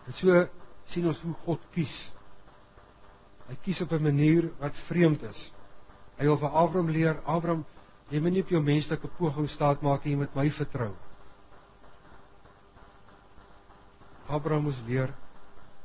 En 0.05 0.13
so 0.13 0.47
sien 0.85 1.07
ons 1.07 1.21
hoe 1.21 1.33
God 1.33 1.61
kies. 1.71 2.14
Hy 3.47 3.55
kies 3.61 3.81
op 3.81 3.91
'n 3.91 4.03
manier 4.03 4.51
wat 4.59 4.75
vreemd 4.87 5.21
is. 5.23 5.53
Hy 6.17 6.25
wil 6.25 6.37
vir 6.37 6.49
Abraham 6.49 6.89
leer, 6.89 7.21
Abraham, 7.25 7.65
jy 8.09 8.19
moet 8.19 8.31
nie 8.31 8.41
op 8.41 8.49
jou 8.49 8.61
menslike 8.61 9.07
poging 9.17 9.49
staat 9.49 9.81
maak 9.81 10.05
nie, 10.05 10.13
jy 10.13 10.17
moet 10.17 10.35
my 10.35 10.49
vertrou. 10.51 10.93
Abraham 14.27 14.63
moes 14.63 14.81
leer 14.87 15.13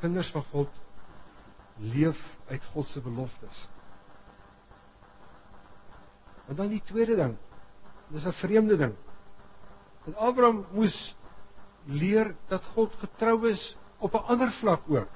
kinders 0.01 0.31
van 0.33 0.45
God 0.53 0.81
leef 1.81 2.21
uit 2.49 2.65
God 2.73 2.89
se 2.89 3.01
beloftes. 3.01 3.69
En 6.49 6.57
dan 6.57 6.69
die 6.73 6.83
tweede 6.85 7.17
ding. 7.17 7.37
Dis 8.09 8.27
'n 8.27 8.33
vreemde 8.33 8.77
ding. 8.77 8.95
Dat 10.05 10.17
Abraham 10.17 10.67
moes 10.73 11.17
leer 11.85 12.35
dat 12.49 12.65
God 12.65 12.95
getrou 12.95 13.49
is 13.49 13.77
op 13.99 14.15
'n 14.15 14.27
ander 14.27 14.53
vlak 14.53 14.83
ook. 14.89 15.09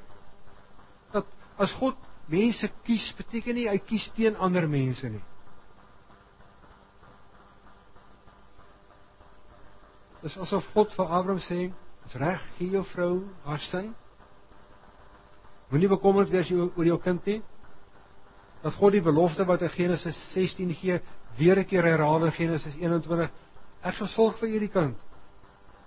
Dat 1.11 1.27
as 1.57 1.73
God 1.73 1.97
mense 2.31 2.69
kies, 2.85 3.11
beteken 3.19 3.55
nie 3.55 3.69
hy 3.69 3.79
kies 3.79 4.09
teen 4.17 4.37
ander 4.37 4.69
mense 4.69 5.09
nie. 5.09 5.23
Dis 10.25 10.39
asof 10.41 10.65
God 10.73 10.93
vir 10.97 11.05
Abraham 11.05 11.41
sê, 11.41 11.73
"Dis 12.05 12.15
reg, 12.17 12.41
gee 12.59 12.71
jou 12.71 12.85
vrou 12.85 13.29
haar 13.45 13.59
sin." 13.59 13.95
Moenie 15.71 15.89
bekommerd 15.89 16.31
wees 16.31 16.51
oor 16.53 16.85
jou 16.85 16.99
kind 16.99 17.27
nie. 17.27 17.43
Dat 18.63 18.75
God 18.75 18.93
die 18.93 19.03
belofte 19.03 19.45
wat 19.45 19.63
in 19.63 19.69
Genesis 19.69 20.17
16 20.33 20.75
gee, 20.75 21.01
weer 21.37 21.59
'n 21.59 21.65
keer 21.65 21.83
herhaal 21.83 22.25
in 22.25 22.33
Genesis 22.33 22.75
21. 22.75 23.31
Ek 23.83 23.97
sal 23.97 24.07
sorg 24.07 24.39
vir 24.39 24.49
hierdie 24.49 24.73
kind. 24.73 24.97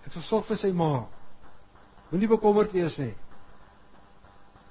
Ek 0.05 0.11
sal 0.11 0.21
sorg 0.21 0.45
vir 0.45 0.57
sy 0.57 0.71
ma. 0.71 1.07
Moenie 2.11 2.27
bekommerd 2.27 2.71
wees 2.71 2.97
nie. 2.97 3.15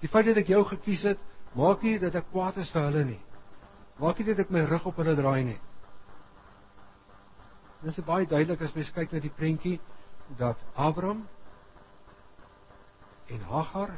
Die 0.01 0.09
feit 0.09 0.27
dat 0.27 0.37
ek 0.37 0.49
jou 0.49 0.65
gekies 0.65 1.03
het, 1.03 1.19
maak 1.57 1.83
nie 1.83 1.99
dat 1.99 2.15
ek 2.19 2.29
kwaad 2.33 2.59
is 2.61 2.71
vir 2.75 2.89
hulle 2.89 3.05
nie. 3.13 3.21
Maak 4.01 4.19
nie 4.21 4.29
dat 4.29 4.45
ek 4.45 4.53
my 4.53 4.65
rug 4.69 4.87
op 4.87 4.99
hulle 5.01 5.17
draai 5.17 5.45
nie. 5.45 5.61
Dit 7.83 7.93
is 7.93 8.05
baie 8.05 8.27
duidelik 8.29 8.63
as 8.65 8.75
mens 8.77 8.93
kyk 8.93 9.13
na 9.13 9.23
die 9.23 9.33
prentjie 9.33 9.79
dat 10.39 10.61
Abraham 10.75 11.25
en 13.31 13.43
Hagar 13.51 13.97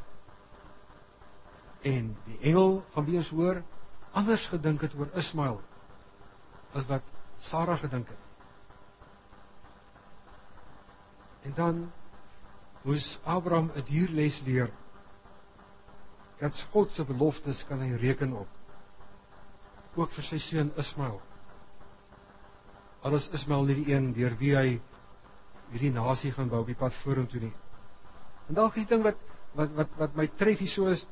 en 1.89 2.15
die 2.27 2.39
engel 2.51 2.83
van 2.95 3.07
wie 3.07 3.19
ons 3.21 3.31
hoor 3.33 3.63
anders 4.19 4.47
gedink 4.53 4.83
het 4.85 4.97
oor 4.99 5.11
Ismael 5.19 5.61
as 6.77 6.87
wat 6.89 7.07
Sara 7.49 7.77
gedink 7.79 8.09
het. 8.11 8.25
En 11.49 11.55
dan 11.55 11.85
moes 12.83 13.19
Abraham 13.25 13.71
'n 13.75 13.85
dierles 13.87 14.41
leer 14.45 14.71
dat 16.41 16.67
God 16.73 16.93
se 16.95 17.05
beloftes 17.05 17.65
kan 17.69 17.81
hy 17.83 17.97
reken 17.99 18.33
op. 18.39 18.49
Ook 19.99 20.13
vir 20.15 20.27
sy 20.29 20.39
seun 20.39 20.71
Ismael. 20.79 21.19
Alles 23.07 23.29
Ismael 23.35 23.67
nie 23.67 23.79
die 23.81 23.95
een 23.95 24.13
deur 24.15 24.37
wie 24.39 24.55
hy 24.57 24.69
hierdie 25.73 25.93
nasie 25.95 26.33
gaan 26.33 26.51
bou 26.51 26.63
op 26.63 26.71
die 26.71 26.79
pad 26.79 26.95
vorentoe 27.03 27.49
nie. 27.49 27.55
En 28.49 28.57
dalk 28.57 28.79
is 28.79 28.87
die 28.87 28.95
ding 28.95 29.05
wat 29.07 29.19
wat 29.59 29.73
wat 29.77 29.95
wat 29.99 30.17
my 30.17 30.29
tref 30.39 30.61
hier 30.63 30.71
so 30.71 30.87
is 30.93 31.05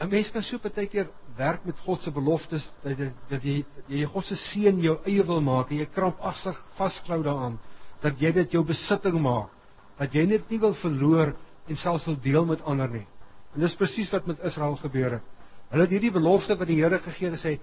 'n 0.00 0.10
mens 0.10 0.30
kan 0.30 0.42
so 0.42 0.58
baie 0.58 0.86
keer 0.86 1.08
werk 1.36 1.64
met 1.64 1.78
God 1.78 2.02
se 2.02 2.10
beloftes 2.10 2.64
dat 2.82 2.98
jy 2.98 3.12
dat 3.28 3.42
jy 3.44 3.64
jy 3.88 4.06
God 4.06 4.26
se 4.26 4.36
seën 4.36 4.80
jou 4.82 4.98
eie 5.06 5.22
wil 5.22 5.40
maak 5.40 5.70
en 5.70 5.78
jy 5.78 5.86
krampagtig 5.86 6.58
vasklou 6.76 7.22
daaraan 7.22 7.58
dat 8.02 8.20
jy 8.20 8.32
dit 8.32 8.52
jou 8.52 8.64
besitting 8.64 9.20
maak 9.22 9.50
dat 9.98 10.14
jy 10.14 10.26
net 10.26 10.50
nie 10.50 10.58
wil 10.58 10.74
verloor 10.74 11.34
en 11.66 11.76
selfs 11.80 12.04
wil 12.08 12.18
deel 12.20 12.44
met 12.46 12.62
ander 12.62 12.90
nie. 12.90 13.06
En 13.54 13.62
dis 13.62 13.76
presies 13.78 14.10
wat 14.12 14.26
met 14.26 14.42
Israel 14.44 14.76
gebeur 14.76 15.18
het. 15.18 15.30
Hulle 15.70 15.86
het 15.86 15.94
hierdie 15.94 16.12
belofte 16.12 16.56
wat 16.58 16.68
die 16.68 16.80
Here 16.80 16.98
gegee 17.02 17.30
het 17.30 17.40
sê 17.40 17.56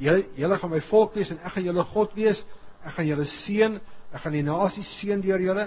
julle 0.00 0.24
julle 0.38 0.58
gaan 0.58 0.70
my 0.72 0.80
volk 0.88 1.16
wees 1.18 1.32
en 1.32 1.40
ek 1.44 1.56
gaan 1.56 1.66
julle 1.66 1.84
God 1.92 2.14
wees. 2.16 2.44
Ek 2.84 2.94
gaan 2.96 3.08
julle 3.08 3.26
seën. 3.28 3.76
Ek 4.12 4.22
gaan 4.24 4.36
die 4.36 4.46
nasies 4.46 4.88
seën 5.00 5.20
deur 5.24 5.42
julle. 5.42 5.66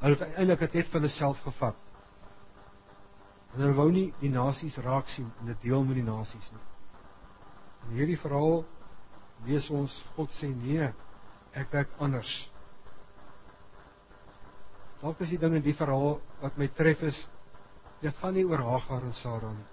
Hulle 0.00 0.16
het 0.16 0.40
eintlik 0.40 0.72
dit 0.72 0.88
vir 0.88 1.00
hulle 1.00 1.12
self 1.12 1.42
gevat. 1.44 1.76
En 3.54 3.64
hulle 3.64 3.76
wou 3.76 3.88
nie 3.92 4.08
die 4.20 4.32
nasies 4.32 4.78
raak 4.82 5.08
sien 5.10 5.30
en 5.40 5.52
dit 5.52 5.68
deel 5.68 5.84
met 5.84 5.98
die 5.98 6.06
nasies 6.06 6.50
nie. 6.54 6.66
In 7.88 7.96
hierdie 7.98 8.18
verhaal 8.20 8.64
lees 9.46 9.70
ons 9.74 9.94
God 10.16 10.32
sê 10.38 10.50
nee, 10.52 10.90
ek 11.56 11.72
werk 11.74 11.94
anders. 11.98 12.30
Dalk 15.00 15.20
is 15.24 15.30
die 15.32 15.40
ding 15.40 15.54
in 15.56 15.64
die 15.64 15.76
verhaal 15.76 16.18
wat 16.42 16.58
my 16.60 16.68
tref 16.76 17.02
is 17.08 17.20
dit 18.00 18.16
gaan 18.20 18.34
nie 18.36 18.46
oor 18.48 18.62
Hagar 18.64 19.04
en 19.04 19.14
Sara 19.16 19.52
nie. 19.52 19.68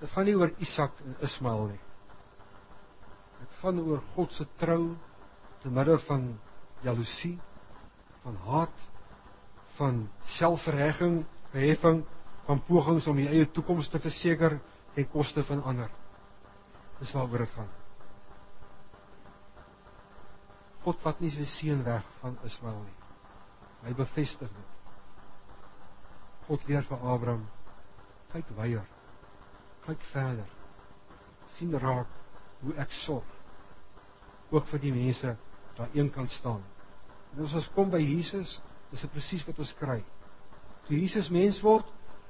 Dit 0.00 0.12
gaan 0.12 0.26
nie 0.28 0.36
oor 0.36 0.52
Isak 0.64 0.96
en 1.04 1.16
Ismael 1.24 1.68
nie. 1.72 1.82
Dit 3.40 3.60
gaan 3.60 3.80
oor 3.80 4.02
God 4.14 4.32
se 4.36 4.46
trou 4.60 4.94
te 5.62 5.72
midde 5.72 5.96
van 6.04 6.26
jaloesie, 6.84 7.38
van 8.24 8.36
haat, 8.48 8.82
van 9.78 10.02
selfverheffing, 10.36 11.22
verheffing 11.52 12.02
van 12.44 12.60
pogings 12.68 13.08
om 13.08 13.16
die 13.20 13.28
eie 13.30 13.46
toekoms 13.56 13.88
te 13.92 14.00
verseker 14.00 14.58
ten 14.94 15.08
koste 15.12 15.44
van 15.48 15.64
ander. 15.64 15.92
Dis 17.00 17.12
waaroor 17.16 17.44
dit 17.44 17.56
gaan. 17.56 17.72
God 20.84 21.00
vat 21.00 21.24
nie 21.24 21.32
sy 21.32 21.48
seun 21.48 21.80
weg 21.86 22.04
van 22.20 22.36
Israel 22.44 22.82
nie. 22.84 23.03
Hy 23.84 23.92
bevestig 23.94 24.48
dit. 24.48 24.70
God 26.48 26.66
leer 26.68 26.84
vir 26.88 27.00
Abraham: 27.00 27.46
"Kyk 28.32 28.50
weier. 28.56 28.84
Kyk 29.86 30.02
verder. 30.12 30.50
sien 31.54 31.78
raak 31.78 32.08
hoe 32.60 32.72
ek 32.82 32.90
sorg 32.90 33.24
ook 34.50 34.66
vir 34.66 34.80
die 34.80 34.92
mense 34.92 35.36
daar 35.76 35.88
een 35.94 36.10
kant 36.10 36.30
staan." 36.30 36.62
En 37.36 37.44
as 37.44 37.54
ons 37.54 37.70
kom 37.74 37.90
by 37.90 38.00
Jesus, 38.00 38.60
is 38.92 39.00
dit 39.00 39.10
presies 39.10 39.44
wat 39.46 39.58
ons 39.58 39.74
kry. 39.78 40.02
Toe 40.86 40.98
Jesus 40.98 41.28
mens 41.28 41.60
word, 41.60 41.86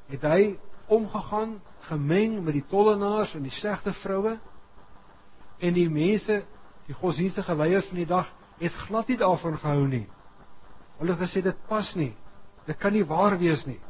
het 0.08 0.22
hy 0.22 0.58
omgegaan 0.86 1.60
gemeng 1.88 2.42
met 2.44 2.54
die 2.54 2.66
tollenaars 2.68 3.34
en 3.34 3.42
die 3.42 3.52
slegte 3.52 3.92
vroue 3.92 4.38
en 5.58 5.76
die 5.76 5.88
mense 5.88 6.42
die 6.86 6.96
godsdienstige 6.96 7.54
leiers 7.56 7.88
van 7.88 8.00
die 8.02 8.08
dag 8.08 8.28
het 8.60 8.76
glad 8.86 9.08
nie 9.08 9.18
daarvan 9.20 9.56
gehou 9.58 9.86
nie. 9.88 10.06
Hulle 10.98 11.14
het 11.14 11.24
gesê 11.24 11.42
dit 11.44 11.64
pas 11.68 11.94
nie. 11.98 12.12
Dit 12.66 12.78
kan 12.80 12.94
nie 12.94 13.04
waar 13.06 13.36
wees 13.38 13.64
nie. 13.66 13.80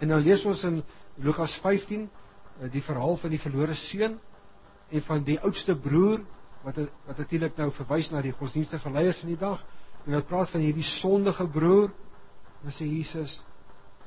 En 0.00 0.10
nou 0.12 0.20
lees 0.22 0.44
ons 0.48 0.62
in 0.68 0.82
Lukas 1.22 1.54
15 1.62 2.06
eh, 2.06 2.70
die 2.72 2.82
verhaal 2.82 3.18
van 3.20 3.34
die 3.34 3.42
verlore 3.42 3.76
seun 3.78 4.18
en 4.90 5.06
van 5.06 5.24
die 5.26 5.38
oudste 5.40 5.76
broer 5.76 6.22
wat 6.64 6.78
wat 7.06 7.18
natuurlik 7.20 7.58
nou 7.60 7.70
verwys 7.76 8.10
na 8.10 8.22
die 8.24 8.32
godsdienstige 8.32 8.90
leiers 8.90 9.20
van 9.20 9.32
die 9.32 9.40
dag 9.40 9.64
en 10.04 10.14
wat 10.16 10.28
praat 10.28 10.52
van 10.52 10.64
hierdie 10.64 10.86
sondige 11.00 11.46
broer. 11.50 11.90
Dan 12.62 12.72
sê 12.72 12.88
Jesus 12.88 13.38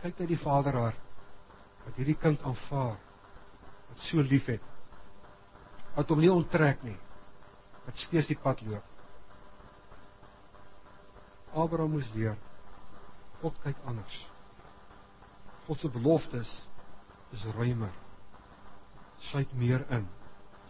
kyk 0.02 0.20
na 0.20 0.30
die 0.30 0.40
vader 0.42 0.78
hart 0.78 1.04
wat 1.88 2.00
hierdie 2.00 2.18
kind 2.20 2.44
aanvaar 2.46 2.98
wat 3.90 4.04
so 4.10 4.22
liefhet 4.22 4.64
wat 5.96 6.12
hom 6.12 6.22
nie 6.22 6.32
onttrek 6.34 6.84
nie 6.86 6.98
wat 7.86 8.04
steeds 8.04 8.30
die 8.30 8.40
pad 8.44 8.62
loop 8.68 8.97
Abraham 11.58 11.98
moes 11.98 12.10
leer 12.16 12.38
God 13.42 13.58
kyk 13.62 13.78
anders. 13.86 14.16
God 15.68 15.80
se 15.80 15.90
beloftes 15.94 16.52
is 17.36 17.44
ruimer. 17.58 17.94
Sluit 19.30 19.54
meer 19.54 19.84
in. 19.94 20.08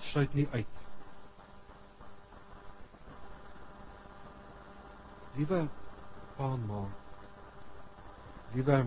Sluit 0.10 0.34
nie 0.34 0.48
uit. 0.52 0.82
Liewe 5.38 5.68
pa 6.38 6.50
en 6.54 6.66
ma. 6.68 6.82
Liewe 8.56 8.80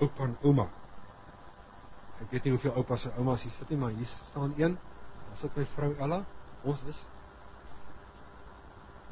oupa 0.00 0.24
en 0.24 0.36
ouma. 0.42 0.66
Ek 2.20 2.32
weet 2.34 2.44
nie 2.44 2.52
hoeveel 2.56 2.76
oupas 2.76 3.06
en 3.08 3.16
oumas 3.20 3.44
hier 3.44 3.54
sit 3.54 3.70
nie, 3.72 3.78
maar 3.80 3.96
hier 3.96 4.08
staan 4.12 4.52
een. 4.58 4.76
Daar 5.28 5.40
sit 5.40 5.56
my 5.56 5.64
vrou 5.76 5.94
Ella. 5.96 6.24
Ons 6.68 6.82
is 6.90 7.00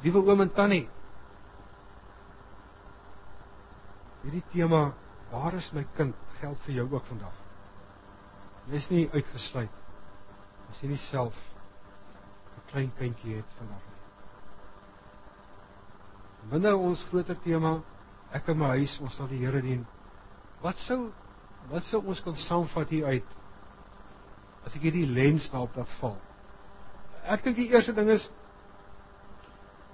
Liewe 0.03 0.23
oom 0.23 0.45
en 0.45 0.51
tannie. 0.55 0.85
Hierdie 4.23 4.43
tema, 4.53 4.93
waar 5.31 5.57
is 5.59 5.69
my 5.75 5.83
kind, 5.97 6.15
geld 6.39 6.59
vir 6.65 6.77
jou 6.77 6.87
ook 6.93 7.05
vandag. 7.11 7.35
Jy 8.69 8.79
is 8.79 8.89
nie 8.93 9.05
uitgesluit. 9.11 9.75
As 10.69 10.81
jy 10.83 10.91
nie 10.91 11.01
self 11.09 11.35
'n 12.55 12.65
klein 12.71 12.91
kindjie 12.97 13.35
het 13.35 13.53
vandag 13.57 13.83
nie. 13.87 13.99
Binne 16.51 16.75
ons 16.75 17.03
groter 17.09 17.39
tema, 17.43 17.81
ek 18.31 18.47
in 18.47 18.57
my 18.57 18.69
huis, 18.77 18.99
ons 19.01 19.15
sal 19.15 19.27
die 19.27 19.39
Here 19.39 19.61
dien. 19.61 19.85
Wat 20.61 20.77
sou 20.77 21.11
wat 21.69 21.83
sou 21.83 22.01
ons 22.07 22.21
kon 22.21 22.35
saamvat 22.35 22.89
hier 22.89 23.05
uit? 23.05 23.25
As 24.65 24.75
ek 24.75 24.81
hierdie 24.81 25.05
lens 25.05 25.49
daarop 25.51 25.75
laat 25.75 25.91
val. 25.99 26.17
Ek 27.23 27.43
dink 27.43 27.57
die 27.57 27.69
eerste 27.69 27.93
ding 27.93 28.09
is 28.09 28.29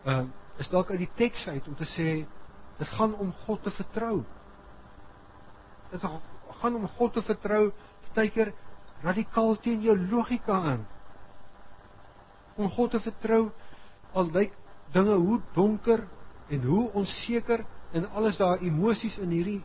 uh 0.06 0.26
is 0.56 0.70
dalk 0.72 0.94
uit 0.94 1.02
die 1.02 1.12
teks 1.20 1.48
uit 1.52 1.66
om 1.68 1.76
te 1.76 1.88
sê 1.90 2.10
dit 2.78 2.92
gaan 2.96 3.12
om 3.20 3.34
God 3.44 3.64
te 3.64 3.72
vertrou. 3.76 4.22
Dit 5.92 6.06
gaan 6.62 6.76
om 6.76 6.88
God 6.96 7.14
te 7.14 7.24
vertrou, 7.28 7.74
partykeer 8.06 8.54
radikaal 9.04 9.58
teen 9.64 9.84
jou 9.84 9.98
logika 10.00 10.62
in. 10.74 10.86
Om 12.56 12.72
God 12.72 12.96
te 12.96 13.04
vertrou 13.04 13.50
al 14.16 14.32
lyk 14.32 14.56
dinge 14.96 15.20
hoe 15.20 15.42
donker 15.54 16.06
en 16.48 16.64
hoe 16.64 16.90
onseker 16.96 17.66
en 17.92 18.10
alles 18.16 18.40
daar 18.40 18.64
emosies 18.64 19.18
in 19.20 19.36
hierdie 19.36 19.62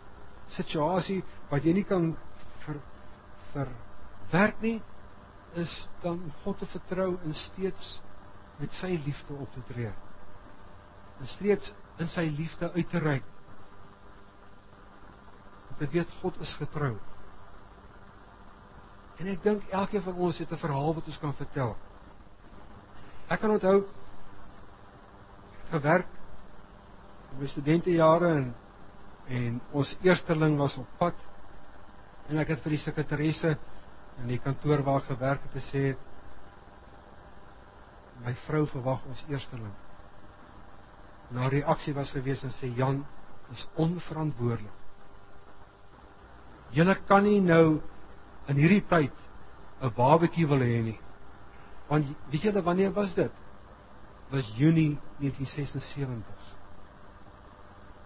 situasie 0.57 1.21
wat 1.51 1.67
jy 1.67 1.77
nie 1.79 1.87
kan 1.87 2.13
ver 2.65 2.83
verwerk 3.53 4.63
nie 4.63 4.79
is 5.59 5.73
dan 6.03 6.23
God 6.43 6.59
te 6.59 6.71
vertrou 6.75 7.13
en 7.25 7.35
steeds 7.35 7.99
met 8.59 8.75
sy 8.79 8.97
liefde 9.07 9.35
op 9.35 9.51
te 9.55 9.63
tree 9.71 9.91
en 11.21 11.29
steeds 11.29 11.73
in 12.01 12.09
sy 12.09 12.25
liefde 12.37 12.71
uit 12.73 12.91
te 12.91 12.99
reik. 12.99 13.27
Want 15.69 15.85
ek 15.87 15.95
weet 15.95 16.19
God 16.21 16.41
is 16.45 16.55
getrou. 16.61 16.95
En 19.21 19.29
ek 19.29 19.43
dink 19.45 19.67
elkeen 19.77 20.03
van 20.03 20.15
ons 20.29 20.39
het 20.41 20.53
'n 20.53 20.63
verhaal 20.65 20.95
wat 20.95 21.07
ons 21.07 21.19
kan 21.19 21.35
vertel. 21.35 21.77
Ek 23.29 23.41
kan 23.41 23.51
onthou 23.51 23.85
gewerk 25.71 26.09
in 27.33 27.39
my 27.41 27.47
studentejare 27.47 28.35
en 28.35 28.55
en 29.31 29.61
ons 29.73 29.97
eersteling 30.03 30.57
was 30.59 30.77
op 30.77 30.87
pad 30.99 31.15
en 32.29 32.39
ek 32.43 32.49
het 32.49 32.63
vir 32.65 32.75
die 32.75 32.83
sekretaresse 32.83 33.53
in 34.23 34.33
die 34.33 34.41
kantoor 34.43 34.83
waar 34.83 35.03
ek 35.03 35.13
gewerk 35.13 35.45
het 35.47 35.55
gesê 35.61 35.85
my 38.25 38.35
vrou 38.47 38.65
verwag 38.67 39.07
ons 39.07 39.23
eersteling 39.29 39.75
na 41.31 41.49
reaksie 41.49 41.95
was 41.95 42.11
gewees 42.11 42.43
en 42.43 42.53
sê 42.59 42.71
Jan 42.75 43.05
is 43.55 43.67
onverantwoordelik. 43.79 44.79
Julle 46.75 46.95
kan 47.07 47.25
nie 47.27 47.41
nou 47.43 47.81
in 48.51 48.59
hierdie 48.59 48.83
tyd 48.87 49.15
'n 49.81 49.93
babatjie 49.97 50.47
wil 50.47 50.63
hê 50.63 50.83
nie. 50.83 50.99
Want 51.89 52.07
weet 52.31 52.43
julle 52.43 52.63
wanneer 52.63 52.93
was 52.93 53.15
dit? 53.15 53.33
Was 54.31 54.53
Junie 54.57 54.99
1976. 55.19 56.55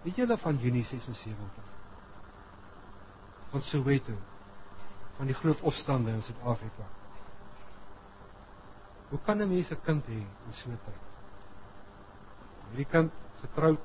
Weet 0.03 0.15
julle 0.15 0.37
van 0.37 0.57
Junie 0.57 0.83
76? 0.83 1.63
Van 3.51 3.61
Soweto 3.61 4.13
van 5.17 5.27
die 5.27 5.35
groot 5.35 5.61
opstande 5.61 6.11
in 6.11 6.21
Suid-Afrika. 6.21 6.83
Hoe 9.09 9.19
kan 9.25 9.41
'n 9.41 9.49
mens 9.49 9.71
'n 9.71 9.81
kind 9.81 10.05
hê 10.05 10.21
in 10.45 10.53
so 10.53 10.69
'n 10.69 10.79
tyd? 10.85 11.05
hierdie 12.75 12.91
kind 12.91 13.24
getroud 13.45 13.81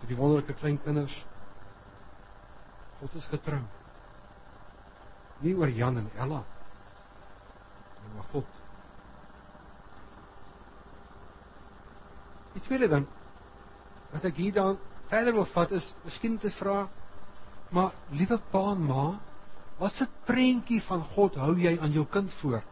met 0.00 0.08
die 0.08 0.18
wonderlike 0.18 0.56
klein 0.60 0.78
kinders. 0.84 1.18
God 3.00 3.18
is 3.20 3.28
getrou. 3.32 3.60
Nie 5.40 5.56
oor 5.56 5.72
Jan 5.72 5.98
en 6.00 6.10
Ella 6.20 6.44
nie, 8.10 8.14
maar 8.14 8.28
God. 8.32 8.46
Die 12.54 12.62
tweede 12.66 12.88
ding 12.90 13.06
wat 14.10 14.24
ek 14.26 14.40
hier 14.42 14.54
dan 14.54 14.78
verder 15.10 15.36
wil 15.36 15.46
vat 15.52 15.70
is 15.76 15.86
miskien 16.02 16.38
te 16.42 16.50
vra 16.58 16.88
maar 17.70 17.92
liewe 18.18 18.40
pa 18.50 18.62
en 18.72 18.80
ma, 18.82 19.04
wat 19.78 19.94
se 19.94 20.06
prentjie 20.26 20.80
van 20.82 21.04
God 21.14 21.36
hou 21.38 21.52
jy 21.58 21.76
aan 21.78 21.92
jou 21.94 22.02
kind 22.10 22.32
voor? 22.40 22.64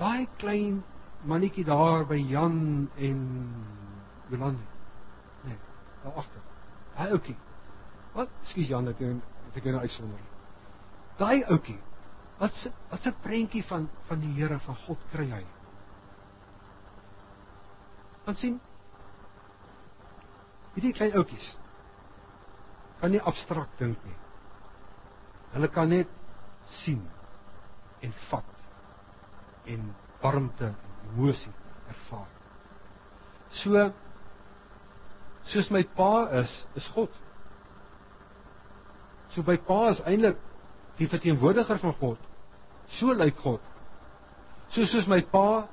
Daai 0.00 0.26
klein 0.42 0.80
mannetjie 1.26 1.64
daar 1.66 2.02
by 2.06 2.18
Jan 2.18 2.88
en 2.98 3.20
Jolande. 4.28 4.64
Nee, 5.46 5.58
daar 6.02 6.12
agter. 6.22 6.42
Daai 6.96 7.10
ouetjie. 7.16 7.36
Wat? 8.14 8.32
Skus 8.50 8.68
Jan, 8.68 8.88
ek 8.90 9.02
het 9.04 9.60
ek 9.60 9.68
nou 9.70 9.82
uitsonder. 9.84 10.24
Daai 11.18 11.44
ouetjie. 11.44 11.78
Wat 12.38 12.54
se 12.54 12.70
wat 12.90 13.02
se 13.02 13.12
prentjie 13.22 13.64
van 13.66 13.88
van 14.06 14.20
die 14.22 14.32
Here 14.36 14.58
van 14.62 14.76
God 14.86 15.06
kry 15.12 15.26
hy? 15.30 15.44
Want 18.26 18.38
sien 18.38 18.58
hierdie 20.74 20.94
klein 20.94 21.16
ouetjies 21.18 21.48
kan 23.00 23.10
nie 23.14 23.22
abstrakt 23.22 23.80
dink 23.82 23.98
nie. 24.06 24.16
Hulle 25.54 25.70
kan 25.74 25.90
net 25.90 26.10
sien 26.82 27.00
en 28.04 28.14
vat 28.28 28.54
en 29.74 29.88
warmte 30.22 30.68
en 30.68 30.76
emosie 31.08 31.52
ervaar. 31.88 32.28
So 33.50 33.88
soos 35.48 35.70
my 35.72 35.82
pa 35.96 36.28
is, 36.42 36.52
is 36.76 36.88
God. 36.94 37.12
So 39.32 39.44
my 39.46 39.56
pa 39.56 39.88
is 39.92 40.02
eintlik 40.06 40.38
die 40.98 41.08
verteenwoordiger 41.08 41.80
van 41.82 41.94
God. 42.00 42.18
So 42.98 43.14
lyk 43.16 43.38
God. 43.42 43.62
So 44.72 44.84
soos 44.88 45.08
my 45.08 45.20
pa 45.32 45.66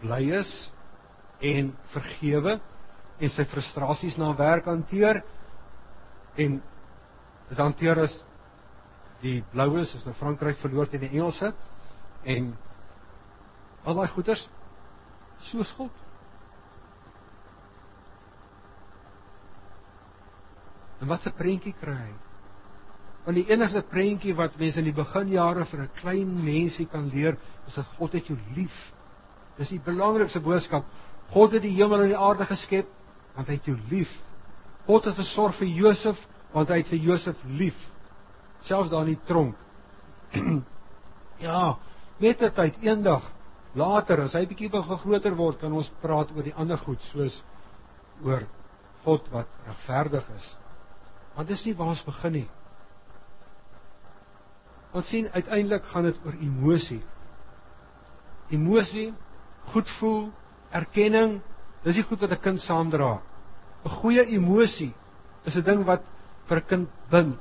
bly 0.00 0.22
is 0.40 0.50
en 1.44 1.74
vergewe 1.94 2.58
en 3.20 3.32
sy 3.32 3.44
frustrasies 3.48 4.16
na 4.20 4.32
werk 4.36 4.68
hanteer 4.68 5.22
en 6.40 6.58
dit 7.50 7.60
hanteer 7.60 8.04
as 8.06 8.14
die 9.20 9.40
bloues 9.52 9.92
is 9.96 10.04
nou 10.06 10.14
Frankryk 10.16 10.60
verloor 10.62 10.88
teen 10.88 11.04
die 11.04 11.12
Engelse 11.12 11.52
en 12.24 12.54
al 13.84 13.98
daai 13.98 14.08
goeters 14.14 14.46
soos 15.50 15.70
God. 15.76 15.92
En 21.00 21.08
wat 21.08 21.26
'n 21.26 21.36
prentjie 21.36 21.74
kry 21.80 21.96
hy? 21.96 22.12
Want 23.24 23.36
die 23.36 23.48
enigste 23.48 23.82
prentjie 23.82 24.34
wat 24.34 24.56
mense 24.58 24.78
in 24.78 24.84
die 24.84 24.96
beginjare 24.96 25.64
vir 25.64 25.80
'n 25.80 25.90
klein 25.94 26.44
mensie 26.44 26.86
kan 26.86 27.08
leer, 27.08 27.36
is 27.66 27.74
dat 27.74 27.86
God 27.98 28.12
het 28.12 28.26
jou 28.26 28.38
lief. 28.54 28.92
Dis 29.56 29.68
die 29.68 29.80
belangrikste 29.84 30.40
boodskap. 30.40 30.84
God 31.30 31.52
het 31.52 31.62
die 31.62 31.74
hemel 31.76 32.02
en 32.02 32.08
die 32.08 32.16
aarde 32.16 32.44
geskep 32.44 32.86
want 33.34 33.46
hy 33.46 33.54
het 33.54 33.64
jou 33.64 33.78
lief. 33.90 34.22
God 34.86 35.04
het 35.04 35.14
gesorg 35.14 35.54
vir 35.54 35.68
Josef 35.68 36.26
want 36.52 36.68
hy 36.68 36.76
het 36.76 36.88
vir 36.88 36.98
Josef 36.98 37.36
lief. 37.44 37.90
Selfs 38.60 38.90
daar 38.90 39.06
in 39.06 39.14
die 39.14 39.24
tronk. 39.26 39.56
ja, 41.38 41.78
met 42.18 42.42
'n 42.42 42.50
tyd 42.50 42.76
eendag 42.82 43.22
Later 43.78 44.24
as 44.24 44.34
hy 44.34 44.46
bietjie 44.50 44.70
begin 44.70 44.98
groter 44.98 45.36
word, 45.38 45.60
kan 45.60 45.72
ons 45.72 45.90
praat 46.02 46.32
oor 46.34 46.42
die 46.42 46.54
ander 46.58 46.78
goed 46.80 47.02
soos 47.12 47.36
oor 48.26 48.42
God 49.04 49.28
wat 49.30 49.52
regverdig 49.68 50.26
is. 50.34 50.48
Want 51.40 51.48
dis 51.48 51.64
nie 51.64 51.72
waar 51.78 51.94
ons 51.94 52.04
begin 52.04 52.36
nie. 52.36 52.48
Ons 54.92 55.08
sien 55.08 55.30
uiteindelik 55.32 55.86
gaan 55.88 56.10
dit 56.10 56.24
oor 56.26 56.36
emosie. 56.36 57.00
Emosie, 58.52 59.08
goed 59.72 59.88
voel, 59.96 60.26
erkenning, 60.76 61.38
dis 61.86 61.96
die 61.96 62.04
goed 62.04 62.20
wat 62.20 62.36
'n 62.36 62.44
kind 62.44 62.60
saamdra. 62.60 63.12
'n 63.84 63.96
Goeie 64.02 64.26
emosie 64.36 64.92
is 65.46 65.56
'n 65.56 65.64
ding 65.64 65.86
wat 65.86 66.04
vir 66.46 66.58
'n 66.58 66.68
kind 66.68 66.88
bind, 67.10 67.40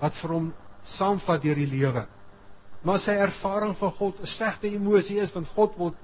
wat 0.00 0.12
vir 0.20 0.30
hom 0.30 0.52
saamvat 0.84 1.42
deur 1.42 1.56
die 1.56 1.70
lewe 1.70 2.06
maar 2.84 3.00
sy 3.00 3.16
ervaring 3.16 3.72
van 3.80 3.92
God 3.96 4.20
'n 4.20 4.26
slegte 4.26 4.68
emosie 4.68 5.18
is 5.20 5.32
want 5.32 5.48
God 5.56 5.76
word 5.76 5.94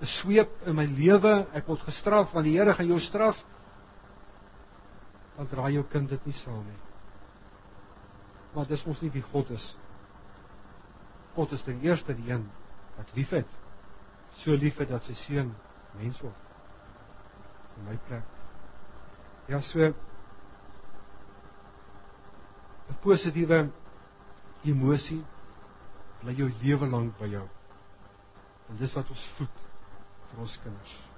'n 0.00 0.06
sweep 0.06 0.50
in 0.66 0.74
my 0.74 0.86
lewe, 0.86 1.46
ek 1.52 1.66
word 1.66 1.80
gestraf 1.80 2.32
want 2.32 2.46
die 2.46 2.56
Here 2.56 2.74
gaan 2.74 2.86
jou 2.86 3.00
straf. 3.00 3.36
Dan 5.40 5.48
draai 5.48 5.72
jou 5.72 5.86
kind 5.88 6.10
dit 6.12 6.26
nie 6.28 6.36
saam 6.36 6.66
nie. 6.68 6.80
Maar 8.52 8.66
dis 8.68 8.82
mos 8.84 9.00
nie 9.00 9.08
wie 9.14 9.22
God 9.24 9.48
is. 9.56 9.64
God 11.32 11.54
is 11.56 11.64
ten 11.64 11.80
eerste 11.80 12.12
die 12.18 12.28
een 12.28 12.44
wat 12.98 13.14
liefhet. 13.16 13.48
So 14.42 14.52
liefhet 14.52 14.92
dat 14.92 15.08
sy 15.08 15.16
seun 15.16 15.54
mens 15.96 16.20
word. 16.20 16.36
In 17.78 17.88
my 17.88 17.96
plek. 18.10 18.26
Ja, 19.48 19.62
so 19.64 19.80
'n 19.80 19.94
positiewe 23.00 23.70
emosie 24.62 25.24
bly 26.20 26.34
jou 26.36 26.50
lewe 26.62 26.86
lank 26.86 27.16
by 27.18 27.32
jou. 27.32 27.48
En 28.68 28.76
dis 28.76 28.92
wat 28.92 29.08
ons 29.08 29.28
voed 29.38 29.62
vir 30.30 30.40
ons 30.40 30.58
kinders. 30.62 31.09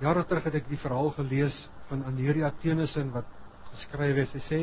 Jare 0.00 0.24
terug 0.24 0.46
het 0.48 0.54
ek 0.62 0.68
die 0.70 0.80
verhaal 0.80 1.10
gelees 1.12 1.56
van 1.90 2.04
Aneria 2.08 2.48
Tenison 2.62 3.10
wat 3.12 3.28
geskryf 3.74 4.16
het. 4.16 4.30
Sy 4.32 4.40
sê 4.46 4.60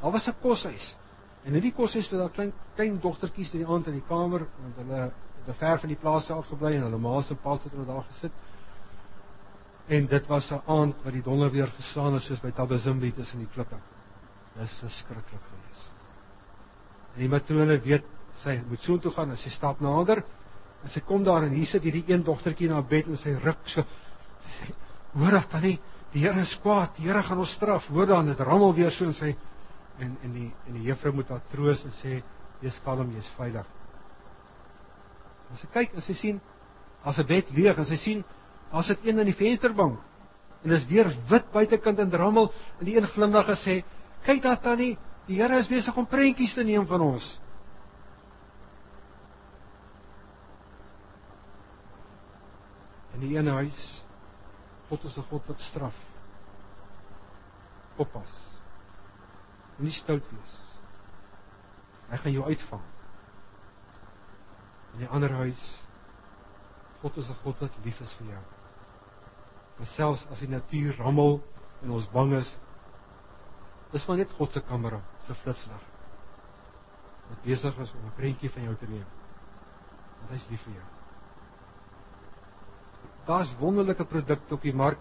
daar 0.00 0.12
was 0.14 0.28
'n 0.28 0.36
koshuis. 0.42 0.96
En 1.44 1.54
in 1.54 1.62
die 1.62 1.72
koshuis 1.72 2.08
het 2.10 2.18
daar 2.18 2.30
klein 2.30 2.52
klein 2.76 3.00
dogtertjies 3.00 3.54
in 3.54 3.64
die 3.64 3.68
aand 3.68 3.86
in 3.86 3.98
die 3.98 4.06
kamer 4.08 4.46
want 4.62 4.76
hulle 4.76 5.12
het 5.46 5.56
ver 5.56 5.78
van 5.78 5.88
die 5.88 5.98
plaas 5.98 6.30
af 6.30 6.46
gebly 6.46 6.76
en 6.76 6.82
hulle 6.82 6.98
ma 6.98 7.20
se 7.20 7.34
pa 7.34 7.52
het 7.52 7.72
hulle 7.72 7.86
daar 7.86 8.04
gesit. 8.12 8.32
En 9.88 10.06
dit 10.06 10.26
was 10.26 10.50
'n 10.52 10.62
aand 10.66 11.02
wat 11.04 11.12
die 11.12 11.22
donder 11.22 11.50
weer 11.50 11.66
geslaan 11.66 12.14
het 12.14 12.22
soos 12.22 12.40
by 12.40 12.50
Tabazimbi 12.50 13.12
tussen 13.12 13.38
die 13.38 13.48
klippe. 13.52 13.78
Dis 14.54 14.78
verskriklik 14.78 15.42
geweest. 15.50 15.90
En 17.14 17.20
die 17.20 17.28
matrone 17.28 17.80
weet 17.80 18.04
sy 18.34 18.60
moet 18.68 18.80
soontoe 18.80 19.10
gaan 19.10 19.30
en 19.30 19.36
sy 19.36 19.48
stap 19.48 19.80
nader 19.80 20.24
en 20.82 20.90
sy 20.90 21.00
kom 21.00 21.24
daar 21.24 21.42
en 21.42 21.50
hier 21.50 21.66
sit 21.66 21.82
hierdie 21.82 22.04
een 22.06 22.22
dogtertjie 22.22 22.68
na 22.68 22.82
bed 22.82 23.06
en 23.06 23.16
sy 23.16 23.34
ruk 23.42 23.58
so 23.64 23.84
hoor 25.14 25.36
af 25.38 25.48
tannie 25.48 25.78
die 26.12 26.22
Here 26.24 26.40
is 26.40 26.54
kwaad 26.62 26.96
die 26.96 27.06
Here 27.06 27.22
gaan 27.22 27.38
ons 27.38 27.52
straf. 27.56 27.88
Hoor 27.92 28.06
dan 28.06 28.26
dit 28.26 28.40
rammel 28.40 28.74
weer 28.74 28.90
so 28.90 29.04
en 29.04 29.14
sy 29.14 29.34
en 29.98 30.16
en 30.22 30.34
die 30.34 30.50
en 30.66 30.76
die 30.78 30.86
juffrou 30.88 31.12
moet 31.14 31.28
haar 31.28 31.44
troos 31.52 31.84
en 31.84 31.94
sê 32.00 32.20
wees 32.60 32.80
kalm 32.84 33.12
jy's 33.14 33.28
veilig. 33.36 33.66
En 35.50 35.60
sy 35.60 35.68
kyk 35.72 35.94
en 35.94 36.04
sy 36.04 36.14
sien 36.14 36.40
as 37.04 37.18
'n 37.18 37.26
bed 37.26 37.50
leeg 37.56 37.78
en 37.78 37.86
sy 37.86 37.96
sien 37.96 38.24
as 38.72 38.88
dit 38.88 39.04
een 39.06 39.18
in 39.18 39.26
die 39.26 39.36
vensterbank 39.36 39.98
en 40.64 40.72
is 40.72 40.86
weer 40.86 41.08
wit 41.30 41.52
buitekant 41.52 41.98
en 41.98 42.10
rammel 42.10 42.52
en 42.80 42.84
die 42.84 42.96
een 42.96 43.06
glimlag 43.06 43.48
en 43.48 43.56
sê 43.56 43.84
kyk 44.24 44.42
daar 44.42 44.60
tannie 44.60 44.96
die 45.26 45.36
Here 45.40 45.58
is 45.58 45.68
besig 45.68 45.96
om 45.96 46.06
prentjies 46.06 46.54
te 46.54 46.64
neem 46.64 46.86
van 46.86 47.00
ons. 47.00 47.38
In 53.14 53.20
die 53.20 53.36
een 53.36 53.46
huis 53.46 54.07
God 54.88 55.04
is 55.04 55.16
'n 55.16 55.28
God 55.30 55.46
wat 55.46 55.60
straf. 55.60 55.96
Oppas. 57.96 58.42
Nie 59.76 59.92
stout 59.92 60.30
wees. 60.30 60.54
Hy 62.08 62.16
gaan 62.16 62.32
jou 62.32 62.44
uitvang. 62.44 62.82
In 64.92 64.98
die 64.98 65.08
ander 65.08 65.32
huis 65.32 65.84
God 67.02 67.16
is 67.16 67.28
'n 67.28 67.40
God 67.42 67.60
wat 67.60 67.76
lief 67.84 68.00
is 68.00 68.14
vir 68.14 68.26
jou. 68.26 68.42
Maar 69.78 69.86
selfs 69.86 70.26
as 70.30 70.38
die 70.38 70.48
natuur 70.48 70.96
rammel 70.96 71.40
en 71.82 71.90
ons 71.90 72.10
bang 72.10 72.32
is, 72.32 72.56
dis 73.92 74.06
maar 74.06 74.16
net 74.16 74.32
God 74.32 74.52
se 74.52 74.60
kamera, 74.60 75.00
se 75.26 75.34
flitslig. 75.34 75.84
Wat 77.28 77.42
besig 77.42 77.78
is 77.78 77.92
om 77.92 78.06
'n 78.06 78.16
prentjie 78.16 78.50
van 78.50 78.62
jou 78.62 78.74
te 78.74 78.88
neem. 78.88 79.06
Want 80.18 80.30
hy 80.30 80.36
is 80.36 80.48
lief 80.48 80.62
vir 80.62 80.74
jou. 80.74 80.97
Daar's 83.28 83.50
wonderlike 83.60 84.04
produkte 84.08 84.54
op 84.54 84.62
die 84.64 84.72
mark. 84.72 84.98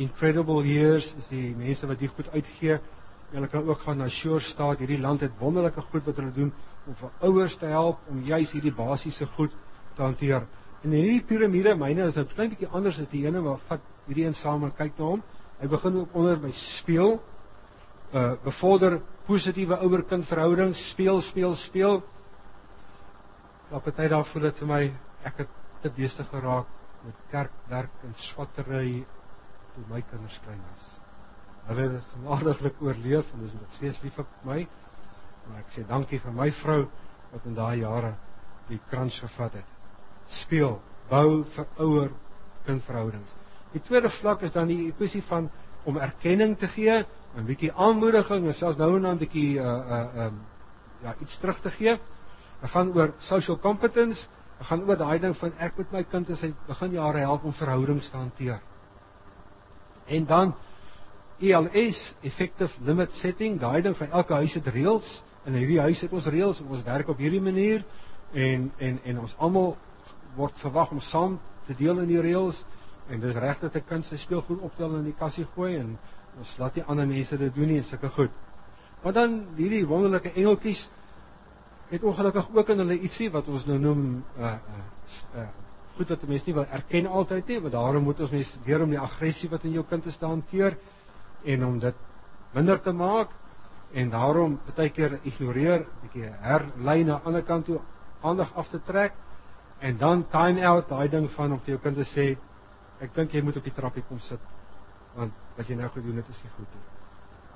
Incredible 0.00 0.62
Years 0.64 1.10
is 1.18 1.26
die 1.28 1.50
mense 1.56 1.84
wat 1.86 1.98
dit 2.00 2.12
goed 2.16 2.30
uitgee. 2.32 2.78
Hulle 3.34 3.50
kan 3.52 3.68
ook 3.68 3.82
gaan 3.84 4.00
na 4.00 4.06
Sure 4.08 4.40
Start. 4.40 4.80
Hierdie 4.80 5.00
land 5.00 5.20
het 5.20 5.36
wonderlike 5.38 5.84
goed 5.90 6.06
wat 6.08 6.16
hulle 6.16 6.32
doen 6.32 6.54
om 6.88 6.96
vir 6.96 7.10
ouers 7.28 7.58
te 7.60 7.68
help 7.68 8.08
om 8.08 8.22
juis 8.24 8.54
hierdie 8.56 8.72
basiese 8.72 9.28
goed 9.34 9.52
te 9.94 10.02
hanteer. 10.02 10.48
En 10.80 10.96
hierdie 10.96 11.20
piramide 11.28 11.76
myne 11.76 12.08
is 12.08 12.16
nou 12.16 12.24
klein 12.32 12.54
bietjie 12.54 12.70
anders 12.72 13.02
as 13.04 13.12
die 13.12 13.26
ene 13.28 13.44
waar 13.44 13.60
vat 13.68 13.84
hierdie 14.06 14.24
een 14.24 14.40
saam 14.40 14.64
en 14.64 14.74
kyk 14.80 14.96
na 14.96 15.12
hom. 15.12 15.22
Hy 15.60 15.68
begin 15.68 16.00
ook 16.00 16.16
onder 16.16 16.40
by 16.40 16.56
speel. 16.56 17.18
Uh 18.16 18.26
bevorder 18.48 19.02
positiewe 19.28 19.76
ouer-kind 19.84 20.24
verhoudings, 20.32 20.88
speel, 20.94 21.20
speel, 21.28 21.60
speel. 21.68 22.00
Op 23.70 23.86
'n 23.86 23.92
tyd 23.92 24.10
daar 24.10 24.24
voel 24.24 24.48
dit 24.48 24.58
vir 24.58 24.68
my 24.68 24.84
ek 25.24 25.44
het 25.44 25.48
te 25.82 25.90
besig 25.96 26.28
geraak 26.32 26.79
met 27.04 27.20
kerkwerk 27.30 28.04
en 28.06 28.14
swattery 28.30 29.04
toe 29.74 29.84
my 29.88 30.02
kinders 30.10 30.38
klein 30.44 30.60
was. 30.72 30.88
Hulle 31.68 31.88
het 31.94 32.08
genadiglik 32.14 32.80
oorleef 32.82 33.32
en 33.34 33.44
is 33.44 33.52
nog 33.52 33.74
steeds 33.78 34.00
lief 34.02 34.16
vir 34.18 34.26
my. 34.48 34.60
Maar 35.46 35.62
ek 35.62 35.72
sê 35.74 35.84
dankie 35.88 36.20
vir 36.20 36.34
my 36.36 36.50
vrou 36.62 36.80
wat 37.30 37.46
in 37.46 37.54
daai 37.54 37.80
jare 37.82 38.14
die 38.68 38.80
krans 38.90 39.18
gevat 39.22 39.60
het. 39.60 39.70
Speel, 40.42 40.78
bou 41.10 41.42
vir 41.54 41.66
ouer 41.82 42.12
kindverhoudings. 42.66 43.32
Die 43.72 43.82
tweede 43.86 44.10
vlak 44.20 44.42
is 44.46 44.54
dan 44.54 44.70
die 44.70 44.92
kwessie 44.98 45.22
van 45.28 45.48
om 45.88 45.98
erkenning 45.98 46.56
te 46.58 46.68
gee, 46.68 47.04
'n 47.36 47.46
bietjie 47.46 47.72
aanmoediging 47.72 48.46
en 48.46 48.54
selfs 48.54 48.78
nou 48.78 48.96
en 48.96 49.02
dan 49.02 49.14
'n 49.14 49.18
bietjie 49.18 49.58
uh 49.58 49.64
uh 49.64 50.26
um 50.26 50.40
ja, 51.02 51.14
iets 51.20 51.38
terug 51.38 51.60
te 51.60 51.70
gee. 51.70 51.98
Dit 52.60 52.70
gaan 52.70 52.92
oor 52.94 53.14
social 53.18 53.58
competence 53.58 54.28
Ek 54.60 54.66
gaan 54.68 54.82
oor 54.84 54.98
daai 55.00 55.18
ding 55.18 55.36
van 55.40 55.52
ek 55.58 55.78
met 55.80 55.92
my 55.92 56.02
kind 56.04 56.28
in 56.28 56.36
sy 56.36 56.50
beginjare 56.66 57.24
help 57.24 57.44
om 57.48 57.56
verhoudings 57.56 58.10
te 58.10 58.16
hanteer. 58.16 58.60
En 60.06 60.26
dan 60.28 60.52
ELS, 61.40 62.00
effective 62.28 62.84
limit 62.84 63.14
setting, 63.22 63.56
daai 63.60 63.80
ding 63.82 63.96
van 63.96 64.10
elke 64.12 64.34
huis 64.42 64.54
het 64.58 64.66
reëls 64.68 65.22
en 65.48 65.56
hierdie 65.56 65.80
huis 65.80 66.02
het 66.04 66.12
ons 66.12 66.28
reëls 66.28 66.60
en 66.60 66.74
ons 66.76 66.84
werk 66.84 67.08
op 67.08 67.22
hierdie 67.22 67.40
manier 67.40 67.84
en 68.36 68.68
en 68.78 69.00
en 69.04 69.22
ons 69.24 69.32
almal 69.38 69.72
word 70.36 70.60
verwag 70.60 70.92
om 70.92 71.00
saam 71.08 71.38
te 71.66 71.74
deel 71.78 72.02
in 72.04 72.10
die 72.12 72.20
reëls 72.20 72.60
en 73.08 73.24
dis 73.24 73.36
reg 73.36 73.58
dat 73.60 73.76
'n 73.76 73.88
kind 73.88 74.04
sy 74.04 74.16
speelgoed 74.16 74.60
optel 74.60 74.90
en 74.90 74.98
in 74.98 75.10
die 75.10 75.18
kassie 75.18 75.46
gooi 75.54 75.76
en 75.78 75.98
ons 76.38 76.58
laat 76.58 76.74
nie 76.76 76.84
ander 76.84 77.06
mense 77.06 77.36
dit 77.36 77.54
doen 77.54 77.66
nie 77.66 77.76
en 77.76 77.84
sulke 77.84 78.08
goed. 78.08 78.30
Maar 79.02 79.12
dan 79.12 79.46
hierdie 79.56 79.86
wonderlike 79.86 80.32
engeltjies 80.34 80.88
het 81.90 82.04
ongelukkig 82.06 82.50
ook 82.54 82.68
in 82.68 82.78
hulle 82.84 82.98
ietsie 83.00 83.30
wat 83.34 83.48
ons 83.48 83.66
nou 83.66 83.78
noem 83.78 84.04
uh 84.38 84.44
uh, 84.44 84.84
uh 85.42 85.48
goed 85.96 86.08
dat 86.08 86.22
mense 86.24 86.46
nie 86.46 86.54
wil 86.54 86.64
erken 86.64 87.06
altyd 87.06 87.46
nie, 87.46 87.60
maar 87.60 87.70
daarom 87.70 88.04
moet 88.06 88.20
ons 88.24 88.30
mense 88.30 88.58
leer 88.64 88.82
om 88.82 88.92
die 88.94 89.00
aggressie 89.00 89.50
wat 89.50 89.64
in 89.68 89.74
jou 89.74 89.82
kind 89.84 90.06
is 90.06 90.16
te 90.16 90.24
hanteer 90.26 90.78
en 91.44 91.64
om 91.66 91.78
dit 91.78 91.96
minder 92.54 92.80
te 92.80 92.92
maak 92.92 93.34
en 93.92 94.10
daarom 94.10 94.54
baie 94.76 94.88
keer 94.94 95.18
ignoreer, 95.28 95.84
bietjie 96.04 96.30
herlei 96.40 97.02
na 97.04 97.20
ander 97.24 97.42
kant 97.42 97.66
toe 97.66 97.80
aandag 98.22 98.54
af 98.54 98.70
te 98.70 98.80
trek 98.86 99.18
en 99.80 99.98
dan 99.98 100.24
time 100.30 100.64
out 100.66 100.88
daai 100.88 101.08
ding 101.08 101.28
van 101.36 101.52
om 101.52 101.60
vir 101.60 101.74
jou 101.74 101.82
kind 101.82 102.00
te 102.00 102.06
sê 102.14 102.26
ek 103.00 103.14
dink 103.14 103.34
jy 103.34 103.42
moet 103.42 103.56
op 103.56 103.64
die 103.64 103.74
trappie 103.74 104.04
kom 104.08 104.20
sit 104.24 104.40
want 105.16 105.34
wat 105.56 105.68
jy 105.68 105.76
nou 105.76 105.88
gedoen 105.90 106.20
het 106.22 106.28
is 106.30 106.42
nie 106.44 106.52
goed 106.56 106.74
nie. 106.76 106.84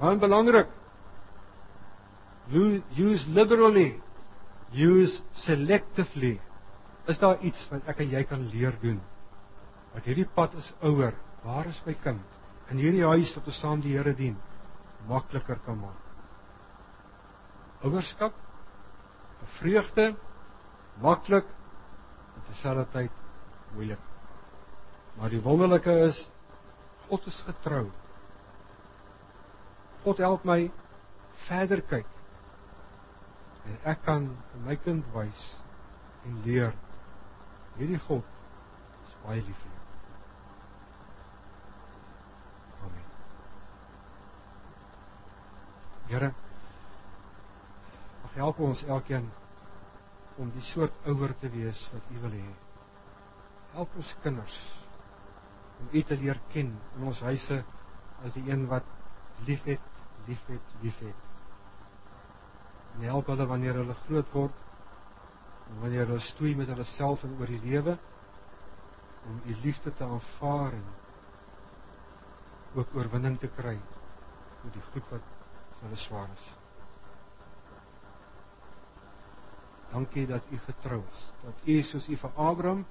Baie 0.00 0.18
belangrik. 0.18 0.72
Use 2.98 3.30
liberally 3.30 3.94
use 4.74 5.20
selectively. 5.44 6.38
Is 7.08 7.18
daar 7.20 7.40
iets 7.44 7.66
wat 7.70 7.88
ek 7.90 8.00
en 8.04 8.14
jy 8.14 8.22
kan 8.28 8.46
leer 8.52 8.76
doen? 8.82 9.00
Wat 9.94 10.06
hierdie 10.08 10.28
pad 10.34 10.54
is 10.58 10.70
ouer, 10.82 11.14
waar 11.44 11.68
is 11.70 11.80
my 11.86 11.94
kind? 12.02 12.22
In 12.72 12.80
hierdie 12.80 13.04
huis 13.04 13.34
wat 13.36 13.50
ons 13.50 13.60
saam 13.60 13.82
die 13.84 13.92
Here 13.94 14.14
dien, 14.16 14.36
makliker 15.08 15.60
kan 15.66 15.78
maak. 15.78 16.00
Ouerskap, 17.84 18.32
vreugde, 19.58 20.14
maklik 21.04 21.46
en 22.34 22.46
terselfdertyd 22.48 23.20
moeilik. 23.74 24.00
Maar 25.18 25.30
die 25.30 25.42
wonderlike 25.44 25.92
is 26.08 26.24
God 27.04 27.26
is 27.28 27.36
getrou. 27.46 27.84
God 30.04 30.24
help 30.24 30.48
my 30.48 30.62
verder 31.44 31.84
kyk 31.92 32.08
en 33.64 33.76
ek 33.92 34.02
kan 34.04 34.26
my 34.66 34.76
kind 34.84 35.06
wys 35.14 35.44
en 36.28 36.40
leer 36.46 36.74
hierdie 37.78 38.00
God 38.06 38.26
is 39.06 39.14
baie 39.24 39.40
lief 39.40 39.62
vir 39.62 39.72
jou. 39.72 39.82
Amen. 42.86 43.08
Here 46.12 46.30
mag 48.22 48.38
help 48.42 48.62
ons 48.68 48.84
elkeen 48.98 49.30
om 50.42 50.50
die 50.54 50.64
soort 50.72 50.94
ouer 51.10 51.32
te 51.40 51.50
wees 51.54 51.80
wat 51.92 52.08
U 52.10 52.22
wil 52.24 52.36
hê. 52.36 52.46
Help 53.74 54.00
ons 54.00 54.16
kinders 54.22 54.56
om 55.80 55.92
U 55.92 56.02
te 56.08 56.18
leer 56.20 56.40
ken 56.52 56.74
in 56.98 57.06
ons 57.10 57.22
huise 57.26 57.62
as 58.24 58.34
die 58.36 58.44
een 58.48 58.68
wat 58.70 58.88
liefhet, 59.48 59.92
liefhet, 60.28 60.74
liefhet 60.82 61.30
en 62.94 63.06
help 63.08 63.30
hulle 63.32 63.46
wanneer 63.50 63.80
hulle 63.80 63.96
groot 64.06 64.32
word 64.32 64.60
en 65.70 65.80
wanneer 65.82 66.06
hulle 66.06 66.26
stoei 66.30 66.54
met 66.56 66.68
hulle 66.70 66.86
self 66.94 67.24
en 67.24 67.36
oor 67.40 67.50
die 67.50 67.62
lewe 67.64 67.96
om 69.28 69.40
u 69.44 69.56
liefde 69.62 69.92
te 69.94 70.04
aanvaar 70.04 70.76
en 70.76 70.84
ook 72.74 72.94
oorwinning 72.98 73.38
te 73.40 73.48
kry 73.56 73.78
oor 74.64 74.74
die 74.74 74.84
goed 74.92 75.08
wat 75.12 75.32
hulle 75.84 75.96
swaar 76.00 76.28
is. 76.34 76.44
Dankie 79.92 80.26
dat 80.26 80.46
u 80.50 80.58
getrou 80.58 81.02
is. 81.12 81.26
Dat 81.42 81.66
u 81.70 81.82
soos 81.82 82.08
u 82.08 82.16
vir 82.16 82.30
Abraham 82.36 82.84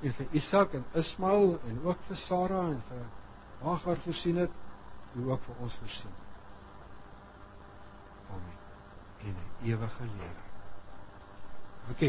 en 0.00 0.14
vir 0.14 0.38
Isak 0.40 0.74
en 0.74 0.86
Ismael 0.98 1.58
en 1.68 1.82
ook 1.84 2.06
vir 2.08 2.16
Sara 2.26 2.62
en 2.72 2.80
vir 2.88 3.04
Hagar 3.62 3.96
voorsien 4.04 4.36
het, 4.36 4.50
u 5.14 5.30
ook 5.30 5.42
vir 5.42 5.66
ons 5.66 5.74
voorsien. 5.82 6.14
Amen. 8.30 8.67
En 9.24 9.34
'n 9.34 9.66
ewige 9.70 10.02
lewe. 10.02 10.42
OK. 11.90 12.02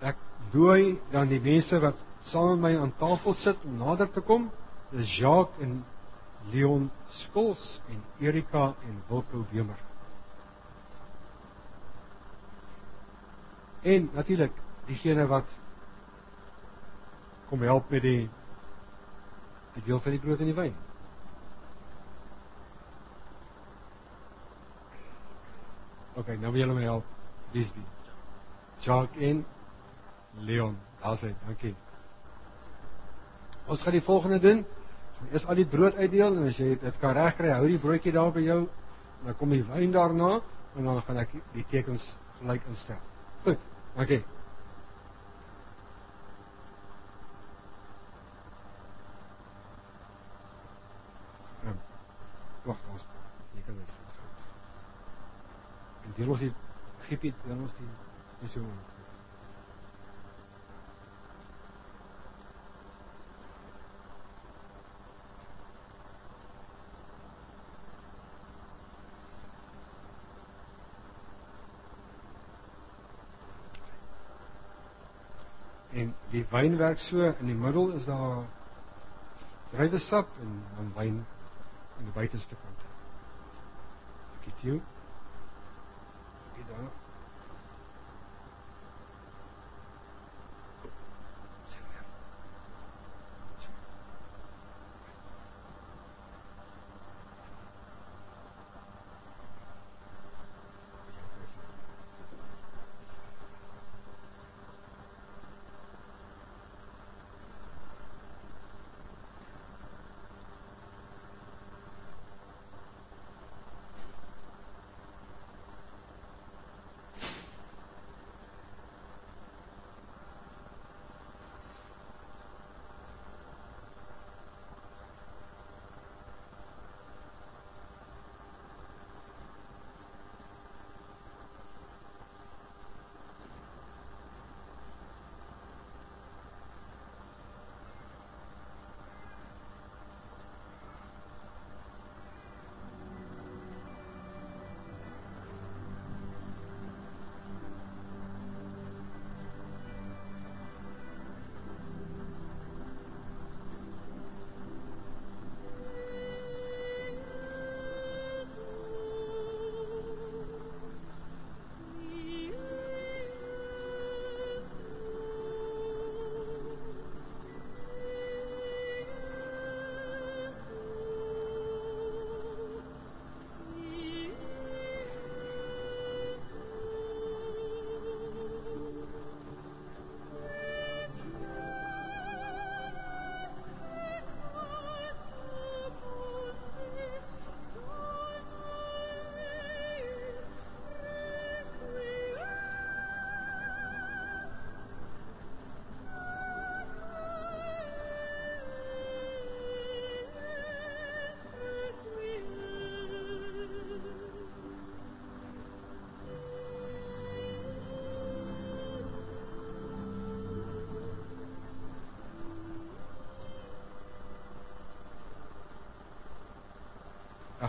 Ek 0.00 0.16
dooi 0.50 1.00
dan 1.10 1.28
die 1.28 1.40
mense 1.40 1.80
wat 1.80 2.04
saam 2.20 2.60
met 2.60 2.60
my 2.60 2.80
aan 2.80 2.96
tafel 2.96 3.34
sit 3.34 3.64
om 3.64 3.76
nader 3.76 4.10
te 4.10 4.20
kom. 4.20 4.50
Dis 4.90 5.16
Jacques 5.18 5.60
en 5.62 5.84
Leon 6.52 6.90
Skols 7.08 7.80
en 7.88 8.02
Erika 8.18 8.74
en 8.84 9.02
Wilco 9.08 9.46
Wemer. 9.50 9.78
En 13.82 14.10
natuurlik 14.12 14.52
diegene 14.86 15.26
wat 15.26 15.48
kom 17.48 17.62
help 17.62 17.90
met 17.90 18.02
die 18.02 18.30
die 19.74 19.82
deel 19.84 20.00
van 20.00 20.14
die 20.14 20.20
brood 20.20 20.40
en 20.40 20.48
die 20.48 20.56
wyn. 20.56 20.74
OK, 26.14 26.28
nou 26.38 26.52
wil 26.52 26.60
julle 26.62 26.74
my 26.74 26.86
help. 26.86 27.04
Bisby. 27.52 27.82
Jacques 28.84 29.22
en 29.22 29.44
Leon, 30.46 30.76
alsait, 31.00 31.34
dankie. 31.46 31.74
Ons 33.66 33.82
gaan 33.82 33.96
die 33.96 34.02
volgende 34.02 34.38
doen. 34.38 34.64
Eers 35.30 35.46
al 35.48 35.58
die 35.58 35.66
brood 35.66 35.96
uitdeel 35.96 36.36
en 36.36 36.50
as 36.50 36.58
jy 36.60 36.74
dit 36.80 36.98
kan 37.00 37.14
regkry, 37.16 37.50
hou 37.54 37.66
die 37.70 37.80
broodjie 37.80 38.12
daar 38.12 38.32
by 38.34 38.42
jou 38.44 38.60
en 38.66 39.30
dan 39.30 39.38
kom 39.40 39.54
die 39.54 39.64
wyn 39.64 39.94
daarna 39.94 40.36
en 40.74 40.90
dan 40.90 41.00
gaan 41.06 41.22
ek 41.22 41.34
die 41.54 41.64
tekens 41.70 42.04
gelyk 42.40 42.66
instel. 42.68 43.00
Goed. 43.46 43.62
Dankie. 43.94 44.20
Ehm, 51.64 51.78
wag 52.66 52.88
ons. 52.92 53.06
Jy 53.54 53.66
kan 53.66 53.80
dit. 53.80 54.00
Deel 56.16 56.30
ons 56.30 56.42
die 56.44 56.52
giepie, 57.08 57.34
deel 57.44 57.62
ons 57.66 57.78
die 57.78 57.92
dis 58.42 58.58
hoe 58.60 58.66
en 75.94 76.14
die 76.30 76.42
wyn 76.50 76.78
werk 76.78 76.98
so 76.98 77.22
in 77.30 77.46
die 77.50 77.58
middel 77.58 77.92
is 77.98 78.06
daar 78.08 78.42
druiwesap 79.70 80.40
en 80.42 80.56
dan 80.76 80.90
wyn 80.98 81.20
aan 81.98 82.08
die 82.08 82.16
buiteste 82.16 82.58
kant. 82.58 82.82
Ek 84.40 84.50
het 84.50 84.66
jou. 84.68 84.80
Ek 86.54 86.60
het 86.68 87.03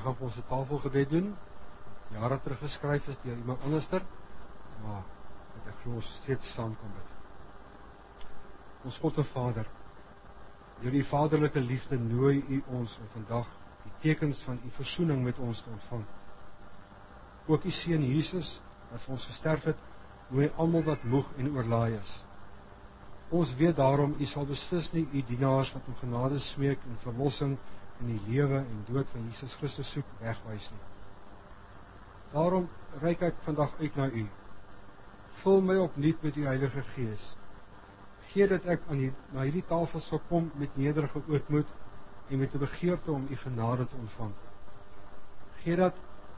gaan 0.05 0.15
vir 0.19 0.27
ons 0.27 0.37
'n 0.37 0.49
tafelgebed 0.49 1.09
doen. 1.09 1.35
Jare 2.13 2.39
terug 2.41 2.59
geskryf 2.59 3.07
is 3.07 3.21
deur 3.23 3.37
iemand 3.37 3.63
anderster. 3.63 4.01
Maar 4.83 5.03
dit 5.53 5.67
ek 5.71 5.79
glo 5.81 5.95
ons 5.95 6.13
steeds 6.21 6.53
saam 6.53 6.75
kan 6.79 6.91
bid. 6.97 7.09
Ons 8.85 8.97
God 8.97 9.17
en 9.17 9.25
Vader, 9.25 9.67
deur 10.81 10.93
u 10.93 11.03
vaderlike 11.03 11.59
liefde 11.59 11.97
nooi 11.97 12.43
u 12.49 12.63
ons 12.67 12.97
om 13.01 13.07
vandag 13.13 13.47
die 13.83 13.93
tekens 14.01 14.43
van 14.43 14.59
u 14.65 14.69
verzoening 14.69 15.23
met 15.23 15.39
ons 15.39 15.61
te 15.61 15.69
ontvang. 15.69 16.05
Ook 17.47 17.65
u 17.65 17.71
seun 17.71 18.03
Jesus 18.03 18.61
wat 18.91 19.01
vir 19.01 19.11
ons 19.11 19.25
gesterf 19.25 19.63
het, 19.63 19.77
nooi 20.29 20.51
almal 20.57 20.83
wat 20.83 21.03
moeg 21.03 21.31
en 21.37 21.49
oorlaai 21.55 21.97
is. 21.97 22.25
Ons 23.29 23.55
weet 23.55 23.75
daarom 23.75 24.15
u 24.19 24.25
sal 24.25 24.45
beslis 24.45 24.91
nie 24.91 25.07
u 25.11 25.21
dienaars 25.21 25.73
wat 25.73 25.87
om 25.87 25.95
genade 25.95 26.39
smeek 26.39 26.79
en 26.85 26.97
verlossing 26.97 27.57
in 28.03 28.11
die 28.11 28.21
lewe 28.27 28.61
en 28.63 28.83
dood 28.89 29.09
van 29.13 29.27
Jesus 29.29 29.55
Christus 29.59 29.91
soek 29.91 30.09
wegwys 30.19 30.67
nie. 30.71 30.83
Daarom 32.33 32.67
reik 33.01 33.21
ek 33.23 33.37
vandag 33.45 33.75
uit 33.79 33.95
na 33.95 34.09
U. 34.09 34.25
Vul 35.43 35.61
my 35.61 35.77
opnuut 35.83 36.23
met 36.23 36.37
U 36.37 36.45
Heilige 36.47 36.83
Gees. 36.93 37.23
Gee 38.31 38.47
dat 38.51 38.65
ek 38.71 38.83
aan 38.89 38.99
die 38.99 39.11
na 39.31 39.45
hierdie 39.45 39.63
tafel 39.69 40.03
sal 40.03 40.19
kom 40.29 40.49
met 40.59 40.75
nederige 40.79 41.21
ootmoed 41.31 41.71
en 42.29 42.39
met 42.39 42.55
'n 42.55 42.59
begeerte 42.59 43.11
om 43.11 43.27
U 43.29 43.35
genade 43.35 43.87
te 43.87 43.95
ontvang. 43.95 44.33
Gee 45.63 45.75
dat 45.75 45.95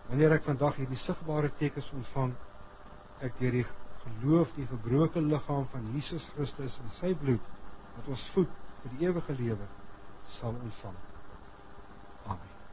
wanneer 0.08 0.32
ek 0.32 0.44
vandag 0.44 0.76
hierdie 0.76 0.98
sigbare 0.98 1.52
tekens 1.58 1.92
ontvang, 1.92 2.34
ek 3.22 3.40
deur 3.40 3.52
die 3.52 3.66
geloof 4.04 4.54
die 4.56 4.68
gebroke 4.68 5.22
liggaam 5.22 5.66
van 5.66 5.92
Jesus 5.94 6.30
Christus 6.36 6.80
en 6.84 6.90
sy 7.00 7.14
bloed 7.16 7.44
wat 7.96 8.08
ons 8.08 8.30
voed 8.34 8.50
vir 8.82 8.92
die 8.98 9.08
ewige 9.08 9.34
lewe 9.34 9.68
sal 10.40 10.54
ontvang. 10.54 11.17